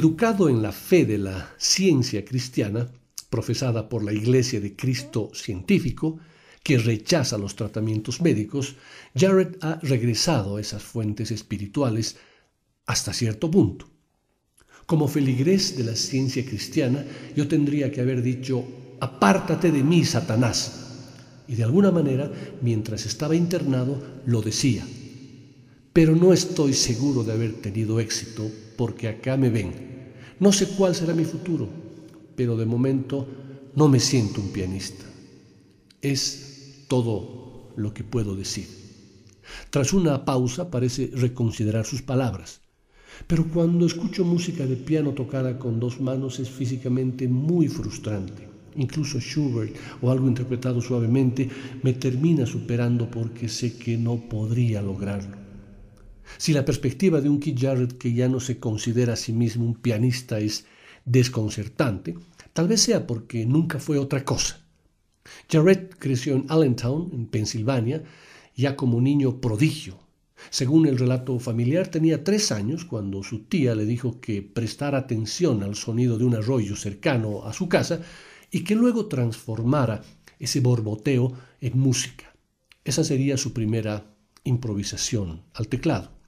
Educado 0.00 0.48
en 0.48 0.62
la 0.62 0.72
fe 0.72 1.04
de 1.04 1.18
la 1.18 1.52
ciencia 1.58 2.24
cristiana, 2.24 2.90
profesada 3.28 3.86
por 3.86 4.02
la 4.02 4.14
Iglesia 4.14 4.58
de 4.58 4.74
Cristo 4.74 5.30
científico, 5.34 6.18
que 6.62 6.78
rechaza 6.78 7.36
los 7.36 7.54
tratamientos 7.54 8.22
médicos, 8.22 8.76
Jared 9.14 9.56
ha 9.60 9.78
regresado 9.82 10.56
a 10.56 10.60
esas 10.62 10.82
fuentes 10.82 11.30
espirituales 11.30 12.16
hasta 12.86 13.12
cierto 13.12 13.50
punto. 13.50 13.90
Como 14.86 15.06
feligrés 15.06 15.76
de 15.76 15.84
la 15.84 15.94
ciencia 15.94 16.46
cristiana, 16.46 17.04
yo 17.36 17.46
tendría 17.46 17.92
que 17.92 18.00
haber 18.00 18.22
dicho, 18.22 18.64
apártate 19.00 19.70
de 19.70 19.84
mí, 19.84 20.06
Satanás. 20.06 21.44
Y 21.46 21.56
de 21.56 21.64
alguna 21.64 21.90
manera, 21.90 22.32
mientras 22.62 23.04
estaba 23.04 23.36
internado, 23.36 24.02
lo 24.24 24.40
decía. 24.40 24.82
Pero 25.92 26.16
no 26.16 26.32
estoy 26.32 26.72
seguro 26.72 27.22
de 27.22 27.34
haber 27.34 27.60
tenido 27.60 28.00
éxito 28.00 28.50
porque 28.78 29.06
acá 29.06 29.36
me 29.36 29.50
ven. 29.50 29.89
No 30.40 30.52
sé 30.52 30.68
cuál 30.68 30.94
será 30.94 31.12
mi 31.12 31.26
futuro, 31.26 31.68
pero 32.34 32.56
de 32.56 32.64
momento 32.64 33.26
no 33.76 33.88
me 33.88 34.00
siento 34.00 34.40
un 34.40 34.48
pianista. 34.48 35.04
Es 36.00 36.86
todo 36.88 37.74
lo 37.76 37.92
que 37.92 38.04
puedo 38.04 38.34
decir. 38.34 38.66
Tras 39.68 39.92
una 39.92 40.24
pausa 40.24 40.70
parece 40.70 41.10
reconsiderar 41.12 41.84
sus 41.84 42.00
palabras. 42.00 42.62
Pero 43.26 43.44
cuando 43.52 43.84
escucho 43.84 44.24
música 44.24 44.64
de 44.64 44.76
piano 44.76 45.12
tocada 45.12 45.58
con 45.58 45.78
dos 45.78 46.00
manos 46.00 46.40
es 46.40 46.48
físicamente 46.48 47.28
muy 47.28 47.68
frustrante. 47.68 48.48
Incluso 48.76 49.20
Schubert 49.20 49.76
o 50.00 50.10
algo 50.10 50.26
interpretado 50.26 50.80
suavemente 50.80 51.50
me 51.82 51.92
termina 51.92 52.46
superando 52.46 53.10
porque 53.10 53.46
sé 53.46 53.76
que 53.76 53.98
no 53.98 54.16
podría 54.16 54.80
lograrlo. 54.80 55.39
Si 56.38 56.52
la 56.52 56.64
perspectiva 56.64 57.20
de 57.20 57.28
un 57.28 57.40
Keith 57.40 57.60
Jarrett 57.60 57.98
que 57.98 58.12
ya 58.12 58.28
no 58.28 58.40
se 58.40 58.58
considera 58.58 59.14
a 59.14 59.16
sí 59.16 59.32
mismo 59.32 59.64
un 59.64 59.74
pianista 59.74 60.38
es 60.38 60.66
desconcertante, 61.04 62.16
tal 62.52 62.68
vez 62.68 62.82
sea 62.82 63.06
porque 63.06 63.46
nunca 63.46 63.78
fue 63.78 63.98
otra 63.98 64.24
cosa. 64.24 64.60
Jarrett 65.50 65.96
creció 65.98 66.34
en 66.34 66.46
Allentown, 66.48 67.10
en 67.12 67.26
Pensilvania, 67.26 68.02
ya 68.56 68.76
como 68.76 69.00
niño 69.00 69.40
prodigio. 69.40 69.98
Según 70.48 70.86
el 70.86 70.98
relato 70.98 71.38
familiar, 71.38 71.88
tenía 71.88 72.24
tres 72.24 72.50
años 72.50 72.84
cuando 72.84 73.22
su 73.22 73.44
tía 73.44 73.74
le 73.74 73.84
dijo 73.84 74.20
que 74.20 74.42
prestara 74.42 74.98
atención 74.98 75.62
al 75.62 75.74
sonido 75.74 76.16
de 76.16 76.24
un 76.24 76.34
arroyo 76.34 76.76
cercano 76.76 77.44
a 77.44 77.52
su 77.52 77.68
casa 77.68 78.00
y 78.50 78.64
que 78.64 78.74
luego 78.74 79.06
transformara 79.06 80.02
ese 80.38 80.60
borboteo 80.60 81.32
en 81.60 81.78
música. 81.78 82.34
Esa 82.84 83.04
sería 83.04 83.36
su 83.36 83.52
primera 83.52 84.14
improvisación 84.44 85.42
al 85.52 85.68
teclado. 85.68 86.19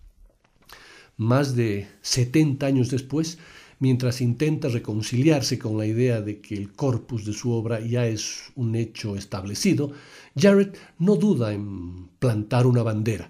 Más 1.22 1.54
de 1.54 1.86
70 2.00 2.66
años 2.66 2.90
después, 2.90 3.38
mientras 3.78 4.20
intenta 4.20 4.66
reconciliarse 4.66 5.56
con 5.56 5.78
la 5.78 5.86
idea 5.86 6.20
de 6.20 6.40
que 6.40 6.56
el 6.56 6.72
corpus 6.72 7.24
de 7.24 7.32
su 7.32 7.52
obra 7.52 7.78
ya 7.78 8.08
es 8.08 8.50
un 8.56 8.74
hecho 8.74 9.14
establecido, 9.14 9.92
Jarrett 10.36 10.76
no 10.98 11.14
duda 11.14 11.52
en 11.52 12.08
plantar 12.18 12.66
una 12.66 12.82
bandera. 12.82 13.28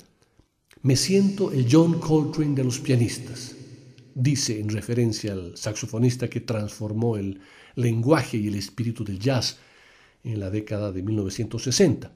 Me 0.81 0.97
siento 0.97 1.53
el 1.53 1.67
John 1.71 2.01
Coltrane 2.01 2.55
de 2.55 2.65
los 2.65 2.79
pianistas, 2.79 3.57
dice 4.15 4.59
en 4.59 4.71
referencia 4.71 5.35
al 5.35 5.59
saxofonista 5.59 6.31
que 6.31 6.41
transformó 6.41 7.19
el 7.19 7.41
lenguaje 7.75 8.39
y 8.39 8.49
el 8.49 8.55
espíritu 8.55 9.05
del 9.05 9.19
jazz 9.19 9.59
en 10.25 10.41
la 10.41 10.49
década 10.49 10.93
de 10.93 11.03
1960. 11.03 12.11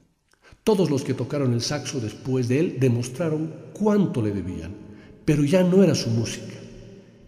Todos 0.63 0.89
los 0.89 1.03
que 1.03 1.13
tocaron 1.13 1.53
el 1.53 1.61
saxo 1.61 1.99
después 1.99 2.47
de 2.47 2.61
él 2.61 2.77
demostraron 2.79 3.53
cuánto 3.73 4.23
le 4.23 4.31
debían, 4.31 4.86
pero 5.27 5.43
ya 5.43 5.61
no 5.61 5.83
era 5.83 5.93
su 5.93 6.09
música 6.09 6.57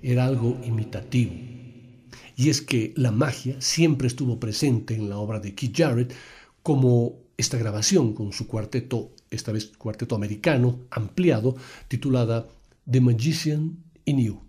era 0.02 0.26
algo 0.26 0.58
imitativo. 0.64 1.34
Y 2.36 2.50
es 2.50 2.62
que 2.62 2.94
la 2.96 3.12
magia 3.12 3.56
siempre 3.60 4.08
estuvo 4.08 4.40
presente 4.40 4.96
en 4.96 5.10
la 5.10 5.18
obra 5.18 5.40
de 5.40 5.54
Keith 5.54 5.76
Jarrett, 5.76 6.14
como 6.64 7.18
esta 7.38 7.58
grabación 7.58 8.14
con 8.14 8.32
su 8.32 8.48
cuarteto, 8.48 9.12
esta 9.30 9.52
vez 9.52 9.72
cuarteto 9.78 10.16
americano, 10.16 10.80
ampliado, 10.90 11.56
titulada 11.88 12.48
The 12.90 13.02
Magician 13.02 13.84
in 14.06 14.20
You. 14.20 14.49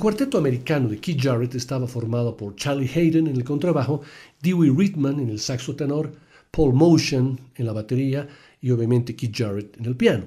Cuarteto 0.00 0.38
americano 0.38 0.88
de 0.88 0.98
Keith 0.98 1.20
Jarrett 1.22 1.54
estaba 1.54 1.86
formado 1.86 2.36
por 2.36 2.56
Charlie 2.56 2.90
Hayden 2.92 3.26
en 3.26 3.36
el 3.36 3.44
contrabajo, 3.44 4.00
Dewey 4.40 4.70
Ridman 4.70 5.20
en 5.20 5.28
el 5.28 5.38
saxo 5.38 5.76
tenor, 5.76 6.12
Paul 6.50 6.72
Motion 6.72 7.38
en 7.54 7.66
la 7.66 7.72
batería 7.72 8.26
y 8.62 8.70
obviamente 8.70 9.14
Keith 9.14 9.36
Jarrett 9.36 9.76
en 9.78 9.84
el 9.84 9.96
piano. 9.96 10.24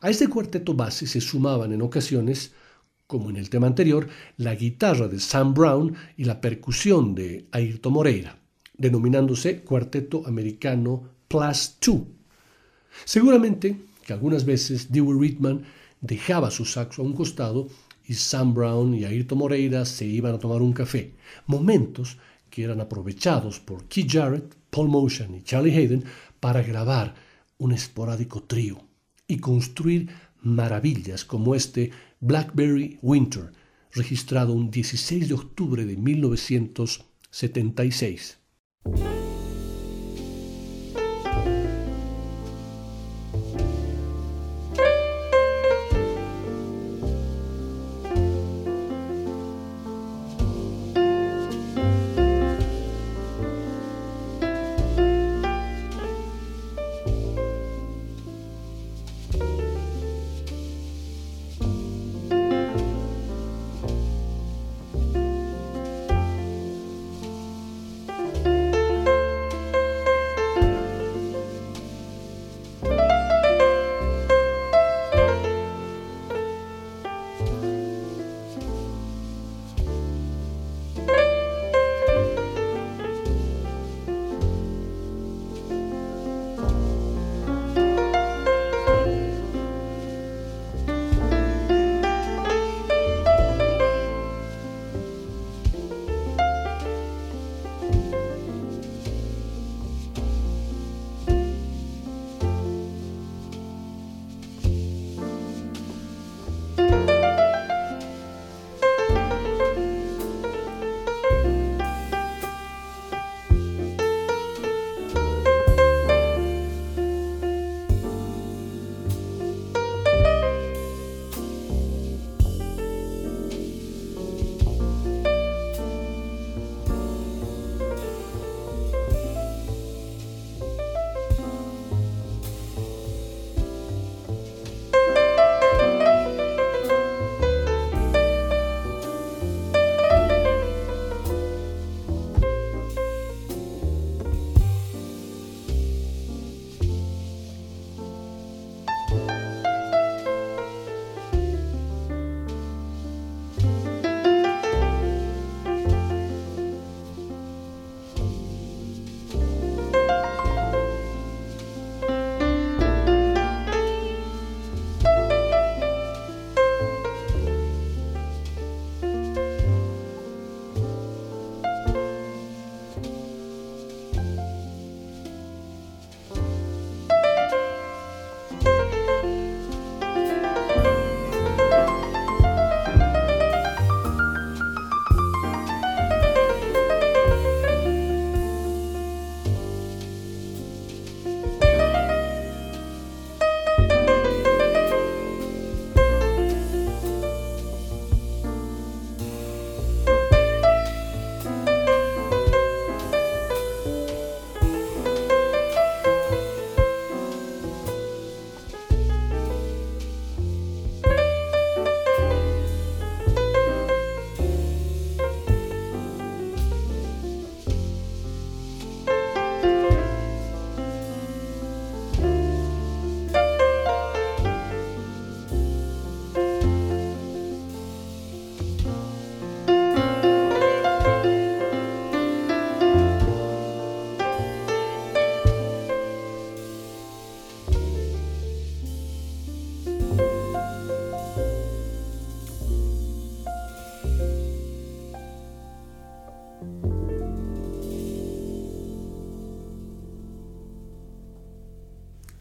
A 0.00 0.10
este 0.10 0.28
cuarteto 0.28 0.74
base 0.74 1.06
se 1.06 1.20
sumaban 1.20 1.72
en 1.72 1.82
ocasiones, 1.82 2.52
como 3.08 3.28
en 3.28 3.36
el 3.36 3.50
tema 3.50 3.66
anterior, 3.66 4.08
la 4.36 4.54
guitarra 4.54 5.08
de 5.08 5.18
Sam 5.18 5.54
Brown 5.54 5.94
y 6.16 6.24
la 6.24 6.40
percusión 6.40 7.14
de 7.14 7.48
Ayrton 7.50 7.92
Moreira, 7.92 8.38
denominándose 8.78 9.62
Cuarteto 9.62 10.24
Americano 10.26 11.02
Plus 11.26 11.76
Two. 11.80 12.06
Seguramente 13.04 13.76
que 14.06 14.12
algunas 14.12 14.44
veces 14.44 14.92
Dewey 14.92 15.18
Ridman 15.18 15.64
dejaba 16.00 16.50
su 16.52 16.64
saxo 16.64 17.02
a 17.02 17.04
un 17.04 17.12
costado 17.12 17.68
y 18.06 18.14
Sam 18.14 18.54
Brown 18.54 18.94
y 18.94 19.04
Ayrton 19.04 19.36
Moreira 19.38 19.84
se 19.84 20.06
iban 20.06 20.34
a 20.34 20.38
tomar 20.38 20.62
un 20.62 20.72
café, 20.72 21.12
momentos 21.46 22.16
que 22.50 22.64
eran 22.64 22.80
aprovechados 22.80 23.60
por 23.60 23.86
Keith 23.88 24.10
Jarrett, 24.10 24.56
Paul 24.70 24.88
Motion 24.88 25.34
y 25.34 25.42
Charlie 25.42 25.76
Hayden 25.76 26.04
para 26.40 26.62
grabar 26.62 27.14
un 27.58 27.72
esporádico 27.72 28.42
trío 28.42 28.78
y 29.26 29.38
construir 29.38 30.10
maravillas 30.42 31.24
como 31.24 31.54
este 31.54 31.90
Blackberry 32.20 32.98
Winter, 33.02 33.52
registrado 33.92 34.52
un 34.52 34.70
16 34.70 35.28
de 35.28 35.34
octubre 35.34 35.84
de 35.84 35.96
1976. 35.96 38.38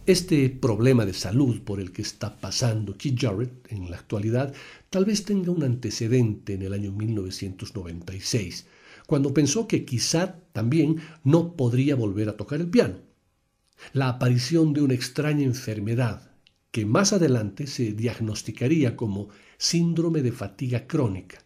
Este 0.08 0.52
problema 0.52 1.04
de 1.04 1.16
salud 1.16 1.62
por 1.62 1.80
el 1.80 1.92
que 1.92 2.04
está 2.04 2.38
pasando 2.38 2.96
Keith 2.96 3.20
Jarrett 3.20 3.72
en 3.72 3.90
la 3.90 3.98
actualidad 3.98 4.54
tal 4.92 5.04
vez 5.04 5.26
tenga 5.26 5.50
un 5.50 5.64
antecedente 5.64 6.54
en 6.54 6.62
el 6.62 6.74
año 6.74 6.92
1996, 6.92 8.68
cuando 9.08 9.34
pensó 9.34 9.68
que 9.68 9.84
quizá 9.84 10.36
también 10.54 10.98
no 11.24 11.56
podría 11.56 11.96
volver 11.96 12.30
a 12.30 12.38
tocar 12.38 12.62
el 12.62 12.70
piano. 12.70 13.00
La 13.94 14.10
aparición 14.10 14.74
de 14.74 14.84
una 14.84 14.94
extraña 14.94 15.44
enfermedad 15.44 16.30
que 16.70 16.86
más 16.86 17.12
adelante 17.12 17.66
se 17.66 17.94
diagnosticaría 17.94 18.96
como 18.96 19.30
síndrome 19.58 20.22
de 20.22 20.32
fatiga 20.32 20.86
crónica, 20.86 21.40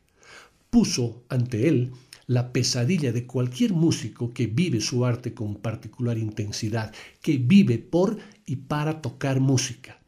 puso 0.69 1.23
ante 1.29 1.69
él 1.69 1.93
la 2.29 2.53
pesadilla 2.53 3.11
de 3.11 3.25
cualquier 3.25 3.73
músico 3.73 4.31
que 4.31 4.45
vive 4.45 4.81
su 4.81 5.03
arte 5.03 5.33
con 5.33 5.55
particular 5.55 6.15
intensidad, 6.19 6.93
que 7.23 7.37
vive 7.37 7.79
por 7.79 8.19
y 8.45 8.55
para 8.55 9.01
tocar 9.01 9.39
música. 9.39 9.99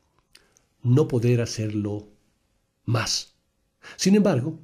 No 0.84 1.08
poder 1.08 1.42
hacerlo 1.42 2.10
más. 2.86 3.34
Sin 3.98 4.14
embargo, 4.14 4.60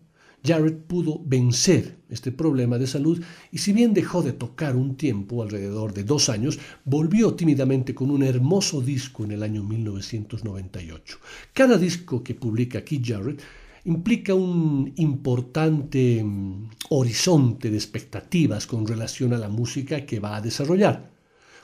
Jarrett 0.45 0.85
pudo 0.85 1.19
vencer 1.25 1.97
este 2.09 2.31
problema 2.31 2.77
de 2.77 2.85
salud 2.85 3.23
y 3.51 3.57
si 3.57 3.73
bien 3.73 3.91
dejó 3.91 4.21
de 4.21 4.33
tocar 4.33 4.75
un 4.75 4.95
tiempo, 4.95 5.41
alrededor 5.41 5.95
de 5.95 6.03
dos 6.03 6.29
años, 6.29 6.59
volvió 6.85 7.33
tímidamente 7.33 7.95
con 7.95 8.11
un 8.11 8.21
hermoso 8.21 8.81
disco 8.81 9.23
en 9.23 9.31
el 9.31 9.41
año 9.41 9.63
1998. 9.63 11.17
Cada 11.53 11.79
disco 11.79 12.23
que 12.23 12.35
publica 12.35 12.85
Keith 12.85 13.07
Jarrett 13.07 13.41
implica 13.85 14.33
un 14.33 14.93
importante 14.97 16.23
mm, 16.23 16.69
horizonte 16.89 17.69
de 17.69 17.77
expectativas 17.77 18.67
con 18.67 18.85
relación 18.85 19.33
a 19.33 19.37
la 19.37 19.49
música 19.49 20.05
que 20.05 20.19
va 20.19 20.35
a 20.35 20.41
desarrollar. 20.41 21.11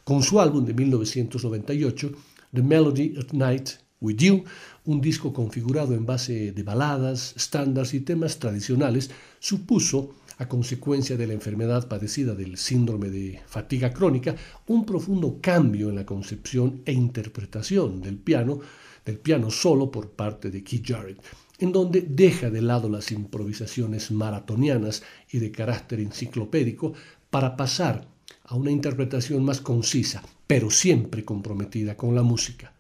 Con 0.03 0.21
su 0.21 0.39
álbum 0.39 0.65
de 0.65 0.73
1998, 0.73 2.11
The 2.53 2.61
Melody 2.61 3.15
at 3.17 3.33
Night 3.33 3.69
With 4.01 4.17
You, 4.17 4.43
un 4.85 4.99
disco 4.99 5.31
configurado 5.31 5.95
en 5.95 6.05
base 6.05 6.51
de 6.51 6.63
baladas, 6.63 7.33
estándares 7.37 7.93
y 7.93 8.01
temas 8.01 8.37
tradicionales, 8.37 9.09
supuso, 9.39 10.15
a 10.39 10.47
consecuencia 10.49 11.15
de 11.15 11.27
la 11.27 11.33
enfermedad 11.33 11.87
padecida 11.87 12.33
del 12.35 12.57
síndrome 12.57 13.09
de 13.09 13.41
fatiga 13.45 13.93
crónica, 13.93 14.35
un 14.67 14.85
profundo 14.85 15.39
cambio 15.41 15.89
en 15.89 15.95
la 15.95 16.05
concepción 16.05 16.81
e 16.85 16.91
interpretación 16.91 18.01
del 18.01 18.17
piano, 18.17 18.59
del 19.05 19.19
piano 19.19 19.51
solo 19.51 19.91
por 19.91 20.11
parte 20.11 20.49
de 20.49 20.63
Keith 20.63 20.87
Jarrett, 20.87 21.21
en 21.63 21.71
donde 21.71 22.01
deja 22.01 22.49
de 22.49 22.61
lado 22.61 22.89
las 22.89 23.11
improvisaciones 23.11 24.11
maratonianas 24.11 25.03
y 25.31 25.39
de 25.39 25.51
carácter 25.51 25.99
enciclopédico 25.99 26.93
para 27.29 27.55
pasar 27.55 28.07
a 28.45 28.55
una 28.55 28.71
interpretación 28.71 29.43
más 29.43 29.61
concisa, 29.61 30.21
pero 30.45 30.69
siempre 30.69 31.25
comprometida 31.25 31.95
con 31.97 32.15
la 32.15 32.23
música 32.23 32.73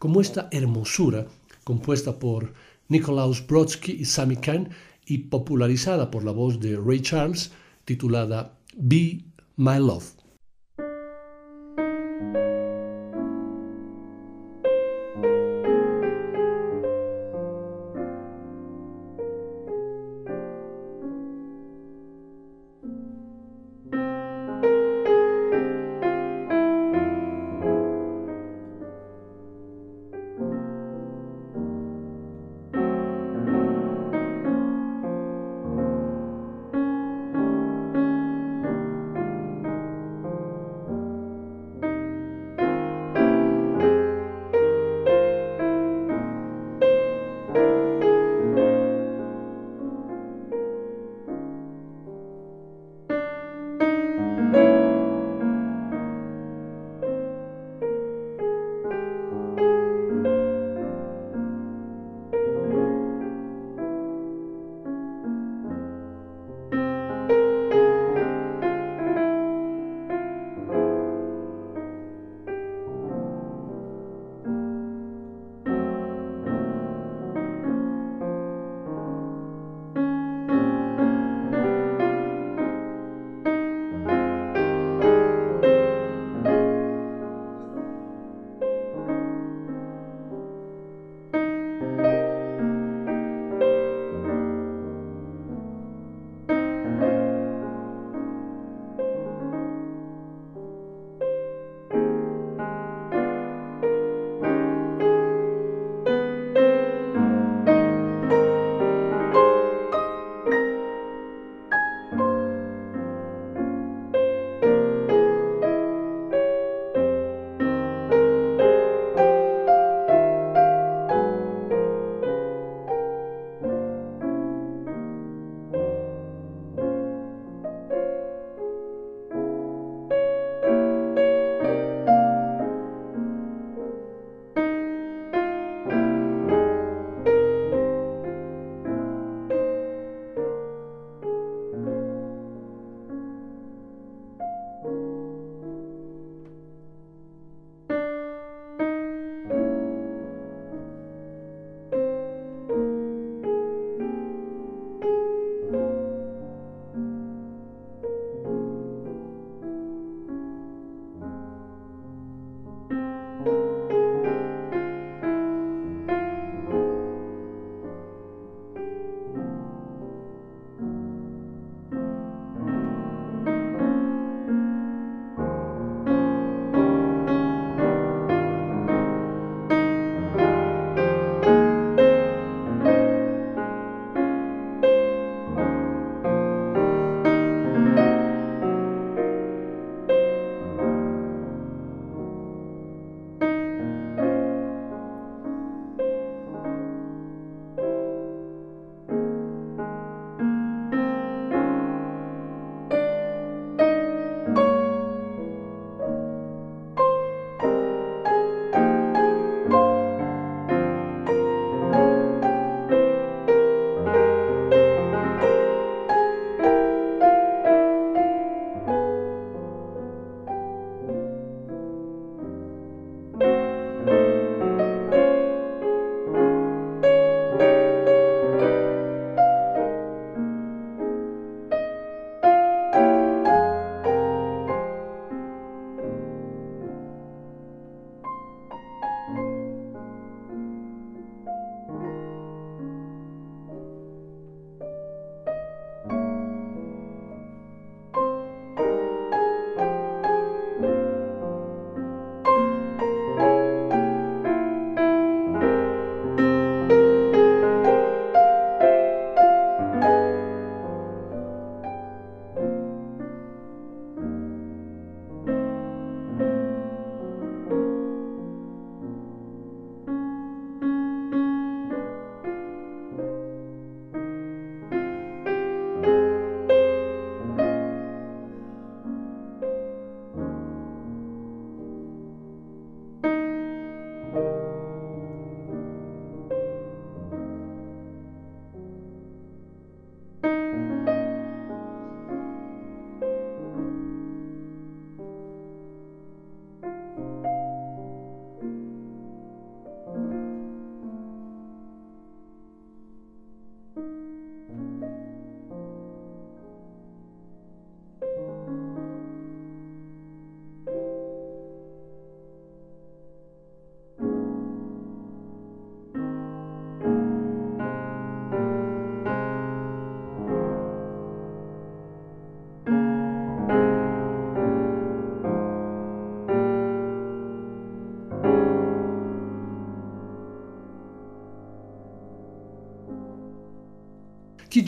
como 0.00 0.22
esta 0.22 0.48
hermosura 0.50 1.26
compuesta 1.62 2.18
por 2.18 2.54
Nikolaus 2.88 3.46
Brodsky 3.46 3.92
y 3.92 4.06
Sammy 4.06 4.36
Kahn 4.36 4.70
y 5.04 5.18
popularizada 5.18 6.10
por 6.10 6.24
la 6.24 6.32
voz 6.32 6.58
de 6.58 6.78
Ray 6.78 7.00
Charles, 7.02 7.52
titulada 7.84 8.56
Be 8.74 9.20
My 9.56 9.76
Love. 9.76 10.19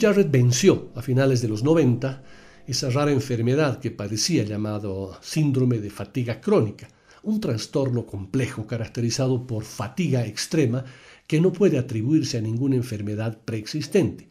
Jarrett 0.03 0.33
venció 0.33 0.91
a 0.97 1.01
finales 1.01 1.43
de 1.43 1.47
los 1.47 1.63
90 1.63 2.25
esa 2.67 2.91
rara 2.91 3.13
enfermedad 3.13 3.79
que 3.79 3.93
padecía 3.93 4.43
llamado 4.43 5.17
síndrome 5.23 5.79
de 5.79 5.91
fatiga 5.91 6.41
crónica, 6.41 6.89
un 7.23 7.39
trastorno 7.39 8.05
complejo 8.05 8.67
caracterizado 8.67 9.47
por 9.47 9.63
fatiga 9.63 10.27
extrema 10.27 10.85
que 11.29 11.41
no 11.41 11.53
puede 11.53 11.79
atribuirse 11.79 12.37
a 12.37 12.41
ninguna 12.41 12.75
enfermedad 12.75 13.43
preexistente. 13.45 14.29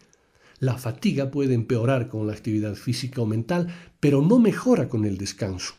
La 0.60 0.78
fatiga 0.78 1.32
puede 1.32 1.54
empeorar 1.54 2.10
con 2.10 2.28
la 2.28 2.34
actividad 2.34 2.76
física 2.76 3.22
o 3.22 3.26
mental, 3.26 3.74
pero 4.02 4.22
no 4.22 4.40
mejora 4.40 4.90
con 4.90 5.06
el 5.06 5.18
descanso. 5.18 5.76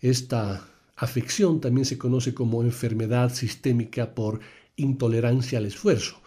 Esta 0.00 0.68
afección 0.94 1.60
también 1.60 1.84
se 1.84 1.98
conoce 1.98 2.32
como 2.32 2.62
enfermedad 2.62 3.34
sistémica 3.34 4.14
por 4.14 4.38
intolerancia 4.76 5.58
al 5.58 5.66
esfuerzo 5.66 6.22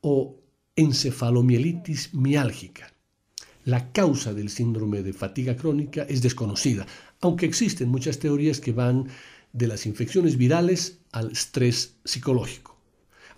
o 0.00 0.45
encefalomielitis 0.76 2.14
miálgica. 2.14 2.92
La 3.64 3.90
causa 3.92 4.32
del 4.32 4.50
síndrome 4.50 5.02
de 5.02 5.12
fatiga 5.12 5.56
crónica 5.56 6.02
es 6.02 6.22
desconocida, 6.22 6.86
aunque 7.20 7.46
existen 7.46 7.88
muchas 7.88 8.18
teorías 8.18 8.60
que 8.60 8.72
van 8.72 9.08
de 9.52 9.66
las 9.66 9.86
infecciones 9.86 10.36
virales 10.36 10.98
al 11.12 11.32
estrés 11.32 11.96
psicológico. 12.04 12.76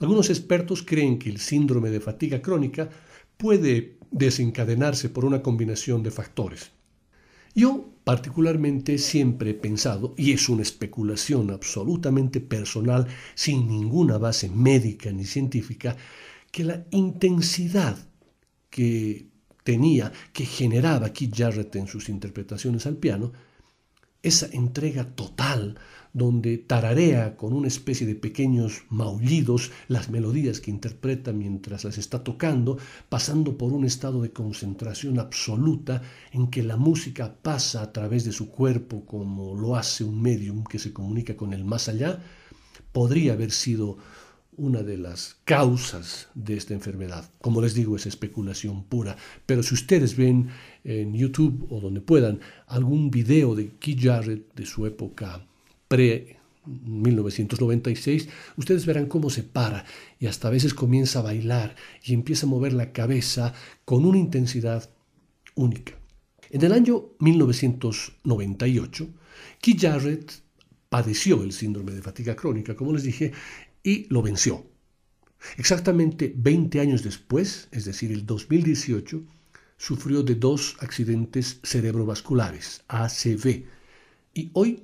Algunos 0.01 0.31
expertos 0.31 0.83
creen 0.83 1.19
que 1.19 1.31
el 1.31 1.39
síndrome 1.39 1.91
de 1.91 2.01
fatiga 2.01 2.43
crónica 2.43 2.91
puede 3.37 3.97
desencadenarse 4.11 5.09
por 5.09 5.25
una 5.25 5.43
combinación 5.43 6.03
de 6.03 6.11
factores. 6.11 6.73
Yo 7.55 7.89
particularmente 8.05 8.99
siempre 8.99 9.51
he 9.51 9.55
pensado, 9.55 10.15
y 10.17 10.33
es 10.33 10.49
una 10.49 10.63
especulación 10.63 11.51
absolutamente 11.51 12.41
personal, 12.41 13.07
sin 13.35 13.69
ninguna 13.69 14.19
base 14.19 14.49
médica 14.49 15.11
ni 15.13 15.25
científica, 15.25 15.97
que 16.51 16.65
la 16.65 16.87
intensidad 16.91 17.97
que 18.71 19.29
tenía, 19.65 20.13
que 20.33 20.47
generaba 20.47 21.13
Keith 21.13 21.37
Jarrett 21.37 21.77
en 21.77 21.87
sus 21.87 22.09
interpretaciones 22.09 22.87
al 22.87 22.97
piano, 22.97 23.33
esa 24.23 24.47
entrega 24.53 25.05
total, 25.15 25.79
donde 26.13 26.59
tararea 26.59 27.37
con 27.37 27.53
una 27.53 27.69
especie 27.69 28.07
de 28.07 28.15
pequeños 28.15 28.83
maullidos 28.89 29.71
las 29.89 30.09
melodías 30.09 30.61
que 30.61 30.71
interpreta 30.71 31.33
mientras 31.33 31.85
las 31.85 31.99
está 31.99 32.25
tocando, 32.25 32.79
pasando 33.09 33.57
por 33.57 33.73
un 33.73 33.85
estado 33.85 34.23
de 34.23 34.33
concentración 34.33 35.21
absoluta 35.21 36.03
en 36.33 36.49
que 36.49 36.63
la 36.63 36.77
música 36.77 37.37
pasa 37.41 37.83
a 37.83 37.93
través 37.93 38.25
de 38.25 38.33
su 38.33 38.51
cuerpo 38.51 39.05
como 39.05 39.55
lo 39.55 39.77
hace 39.77 40.03
un 40.03 40.21
medium 40.21 40.65
que 40.65 40.79
se 40.79 40.93
comunica 40.93 41.37
con 41.37 41.53
el 41.53 41.65
más 41.65 41.89
allá, 41.89 42.23
podría 42.93 43.35
haber 43.35 43.53
sido 43.53 43.99
una 44.59 44.83
de 44.83 44.99
las 44.99 45.37
causas 45.45 46.29
de 46.35 46.57
esta 46.57 46.75
enfermedad. 46.75 47.31
Como 47.41 47.63
les 47.63 47.75
digo, 47.75 47.97
es 47.97 48.07
especulación 48.07 48.85
pura. 48.85 49.17
Pero 49.47 49.63
si 49.63 49.75
ustedes 49.75 50.17
ven 50.17 50.51
en 50.85 51.15
YouTube 51.15 51.67
o 51.71 51.81
donde 51.81 52.01
puedan 52.01 52.41
algún 52.67 53.11
video 53.11 53.55
de 53.55 53.71
Keith 53.79 54.03
Jarrett 54.03 54.55
de 54.55 54.67
su 54.67 54.85
época 54.87 55.47
pre 55.87 56.37
1996, 56.67 58.29
ustedes 58.57 58.85
verán 58.85 59.07
cómo 59.07 59.31
se 59.31 59.43
para 59.43 59.87
y 60.19 60.27
hasta 60.27 60.49
a 60.49 60.51
veces 60.51 60.75
comienza 60.75 61.21
a 61.21 61.23
bailar 61.23 61.77
y 62.05 62.13
empieza 62.13 62.45
a 62.47 62.51
mover 62.51 62.75
la 62.75 62.93
cabeza 62.93 63.55
con 63.85 64.05
una 64.05 64.19
intensidad 64.19 64.91
única. 65.55 65.95
En 66.51 66.63
el 66.65 66.73
año 66.73 67.05
1998, 67.21 69.09
Keith 69.61 69.81
Jarrett 69.81 70.33
padeció 70.89 71.43
el 71.43 71.53
síndrome 71.53 71.93
de 71.93 72.03
fatiga 72.03 72.35
crónica, 72.35 72.75
como 72.75 72.93
les 72.93 73.03
dije, 73.03 73.33
y 73.89 74.07
lo 74.11 74.21
venció. 74.21 74.67
Exactamente 75.57 76.35
20 76.37 76.79
años 76.81 77.03
después, 77.03 77.69
es 77.71 77.87
decir, 77.87 78.13
el 78.13 78.27
2018, 78.27 79.23
sufrió 79.79 80.23
de 80.23 80.35
dos 80.35 80.77
accidentes 80.81 81.61
cerebrovasculares, 81.63 82.83
ACV, 82.89 83.65
y 84.35 84.51
hoy, 84.53 84.83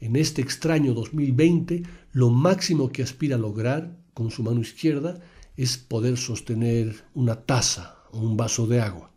en 0.00 0.16
este 0.16 0.42
extraño 0.42 0.92
2020, 0.92 1.84
lo 2.12 2.28
máximo 2.28 2.92
que 2.92 3.02
aspira 3.02 3.36
a 3.36 3.38
lograr 3.38 3.96
con 4.12 4.30
su 4.30 4.42
mano 4.42 4.60
izquierda 4.60 5.22
es 5.56 5.78
poder 5.78 6.18
sostener 6.18 7.02
una 7.14 7.36
taza 7.46 7.96
o 8.10 8.18
un 8.18 8.36
vaso 8.36 8.66
de 8.66 8.82
agua. 8.82 9.10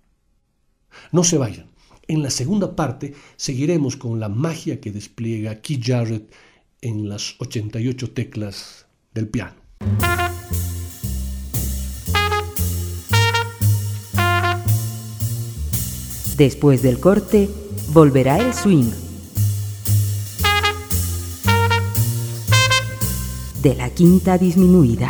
No 1.12 1.26
se 1.26 1.38
vayan. 1.38 1.68
En 2.08 2.24
la 2.24 2.30
segunda 2.30 2.78
parte 2.78 3.14
seguiremos 3.36 3.98
con 3.98 4.22
la 4.22 4.30
magia 4.30 4.80
que 4.80 4.94
despliega 4.94 5.60
Keith 5.60 5.84
Jarrett 5.86 6.34
en 6.80 7.10
las 7.10 7.36
88 7.40 8.12
teclas 8.12 8.87
del 9.14 9.28
piano. 9.28 9.56
Después 16.38 16.84
del 16.84 17.00
corte, 17.00 17.50
volverá 17.90 18.38
el 18.38 18.54
swing. 18.54 18.92
De 23.64 23.74
la 23.74 23.90
quinta 23.90 24.38
disminuida. 24.38 25.10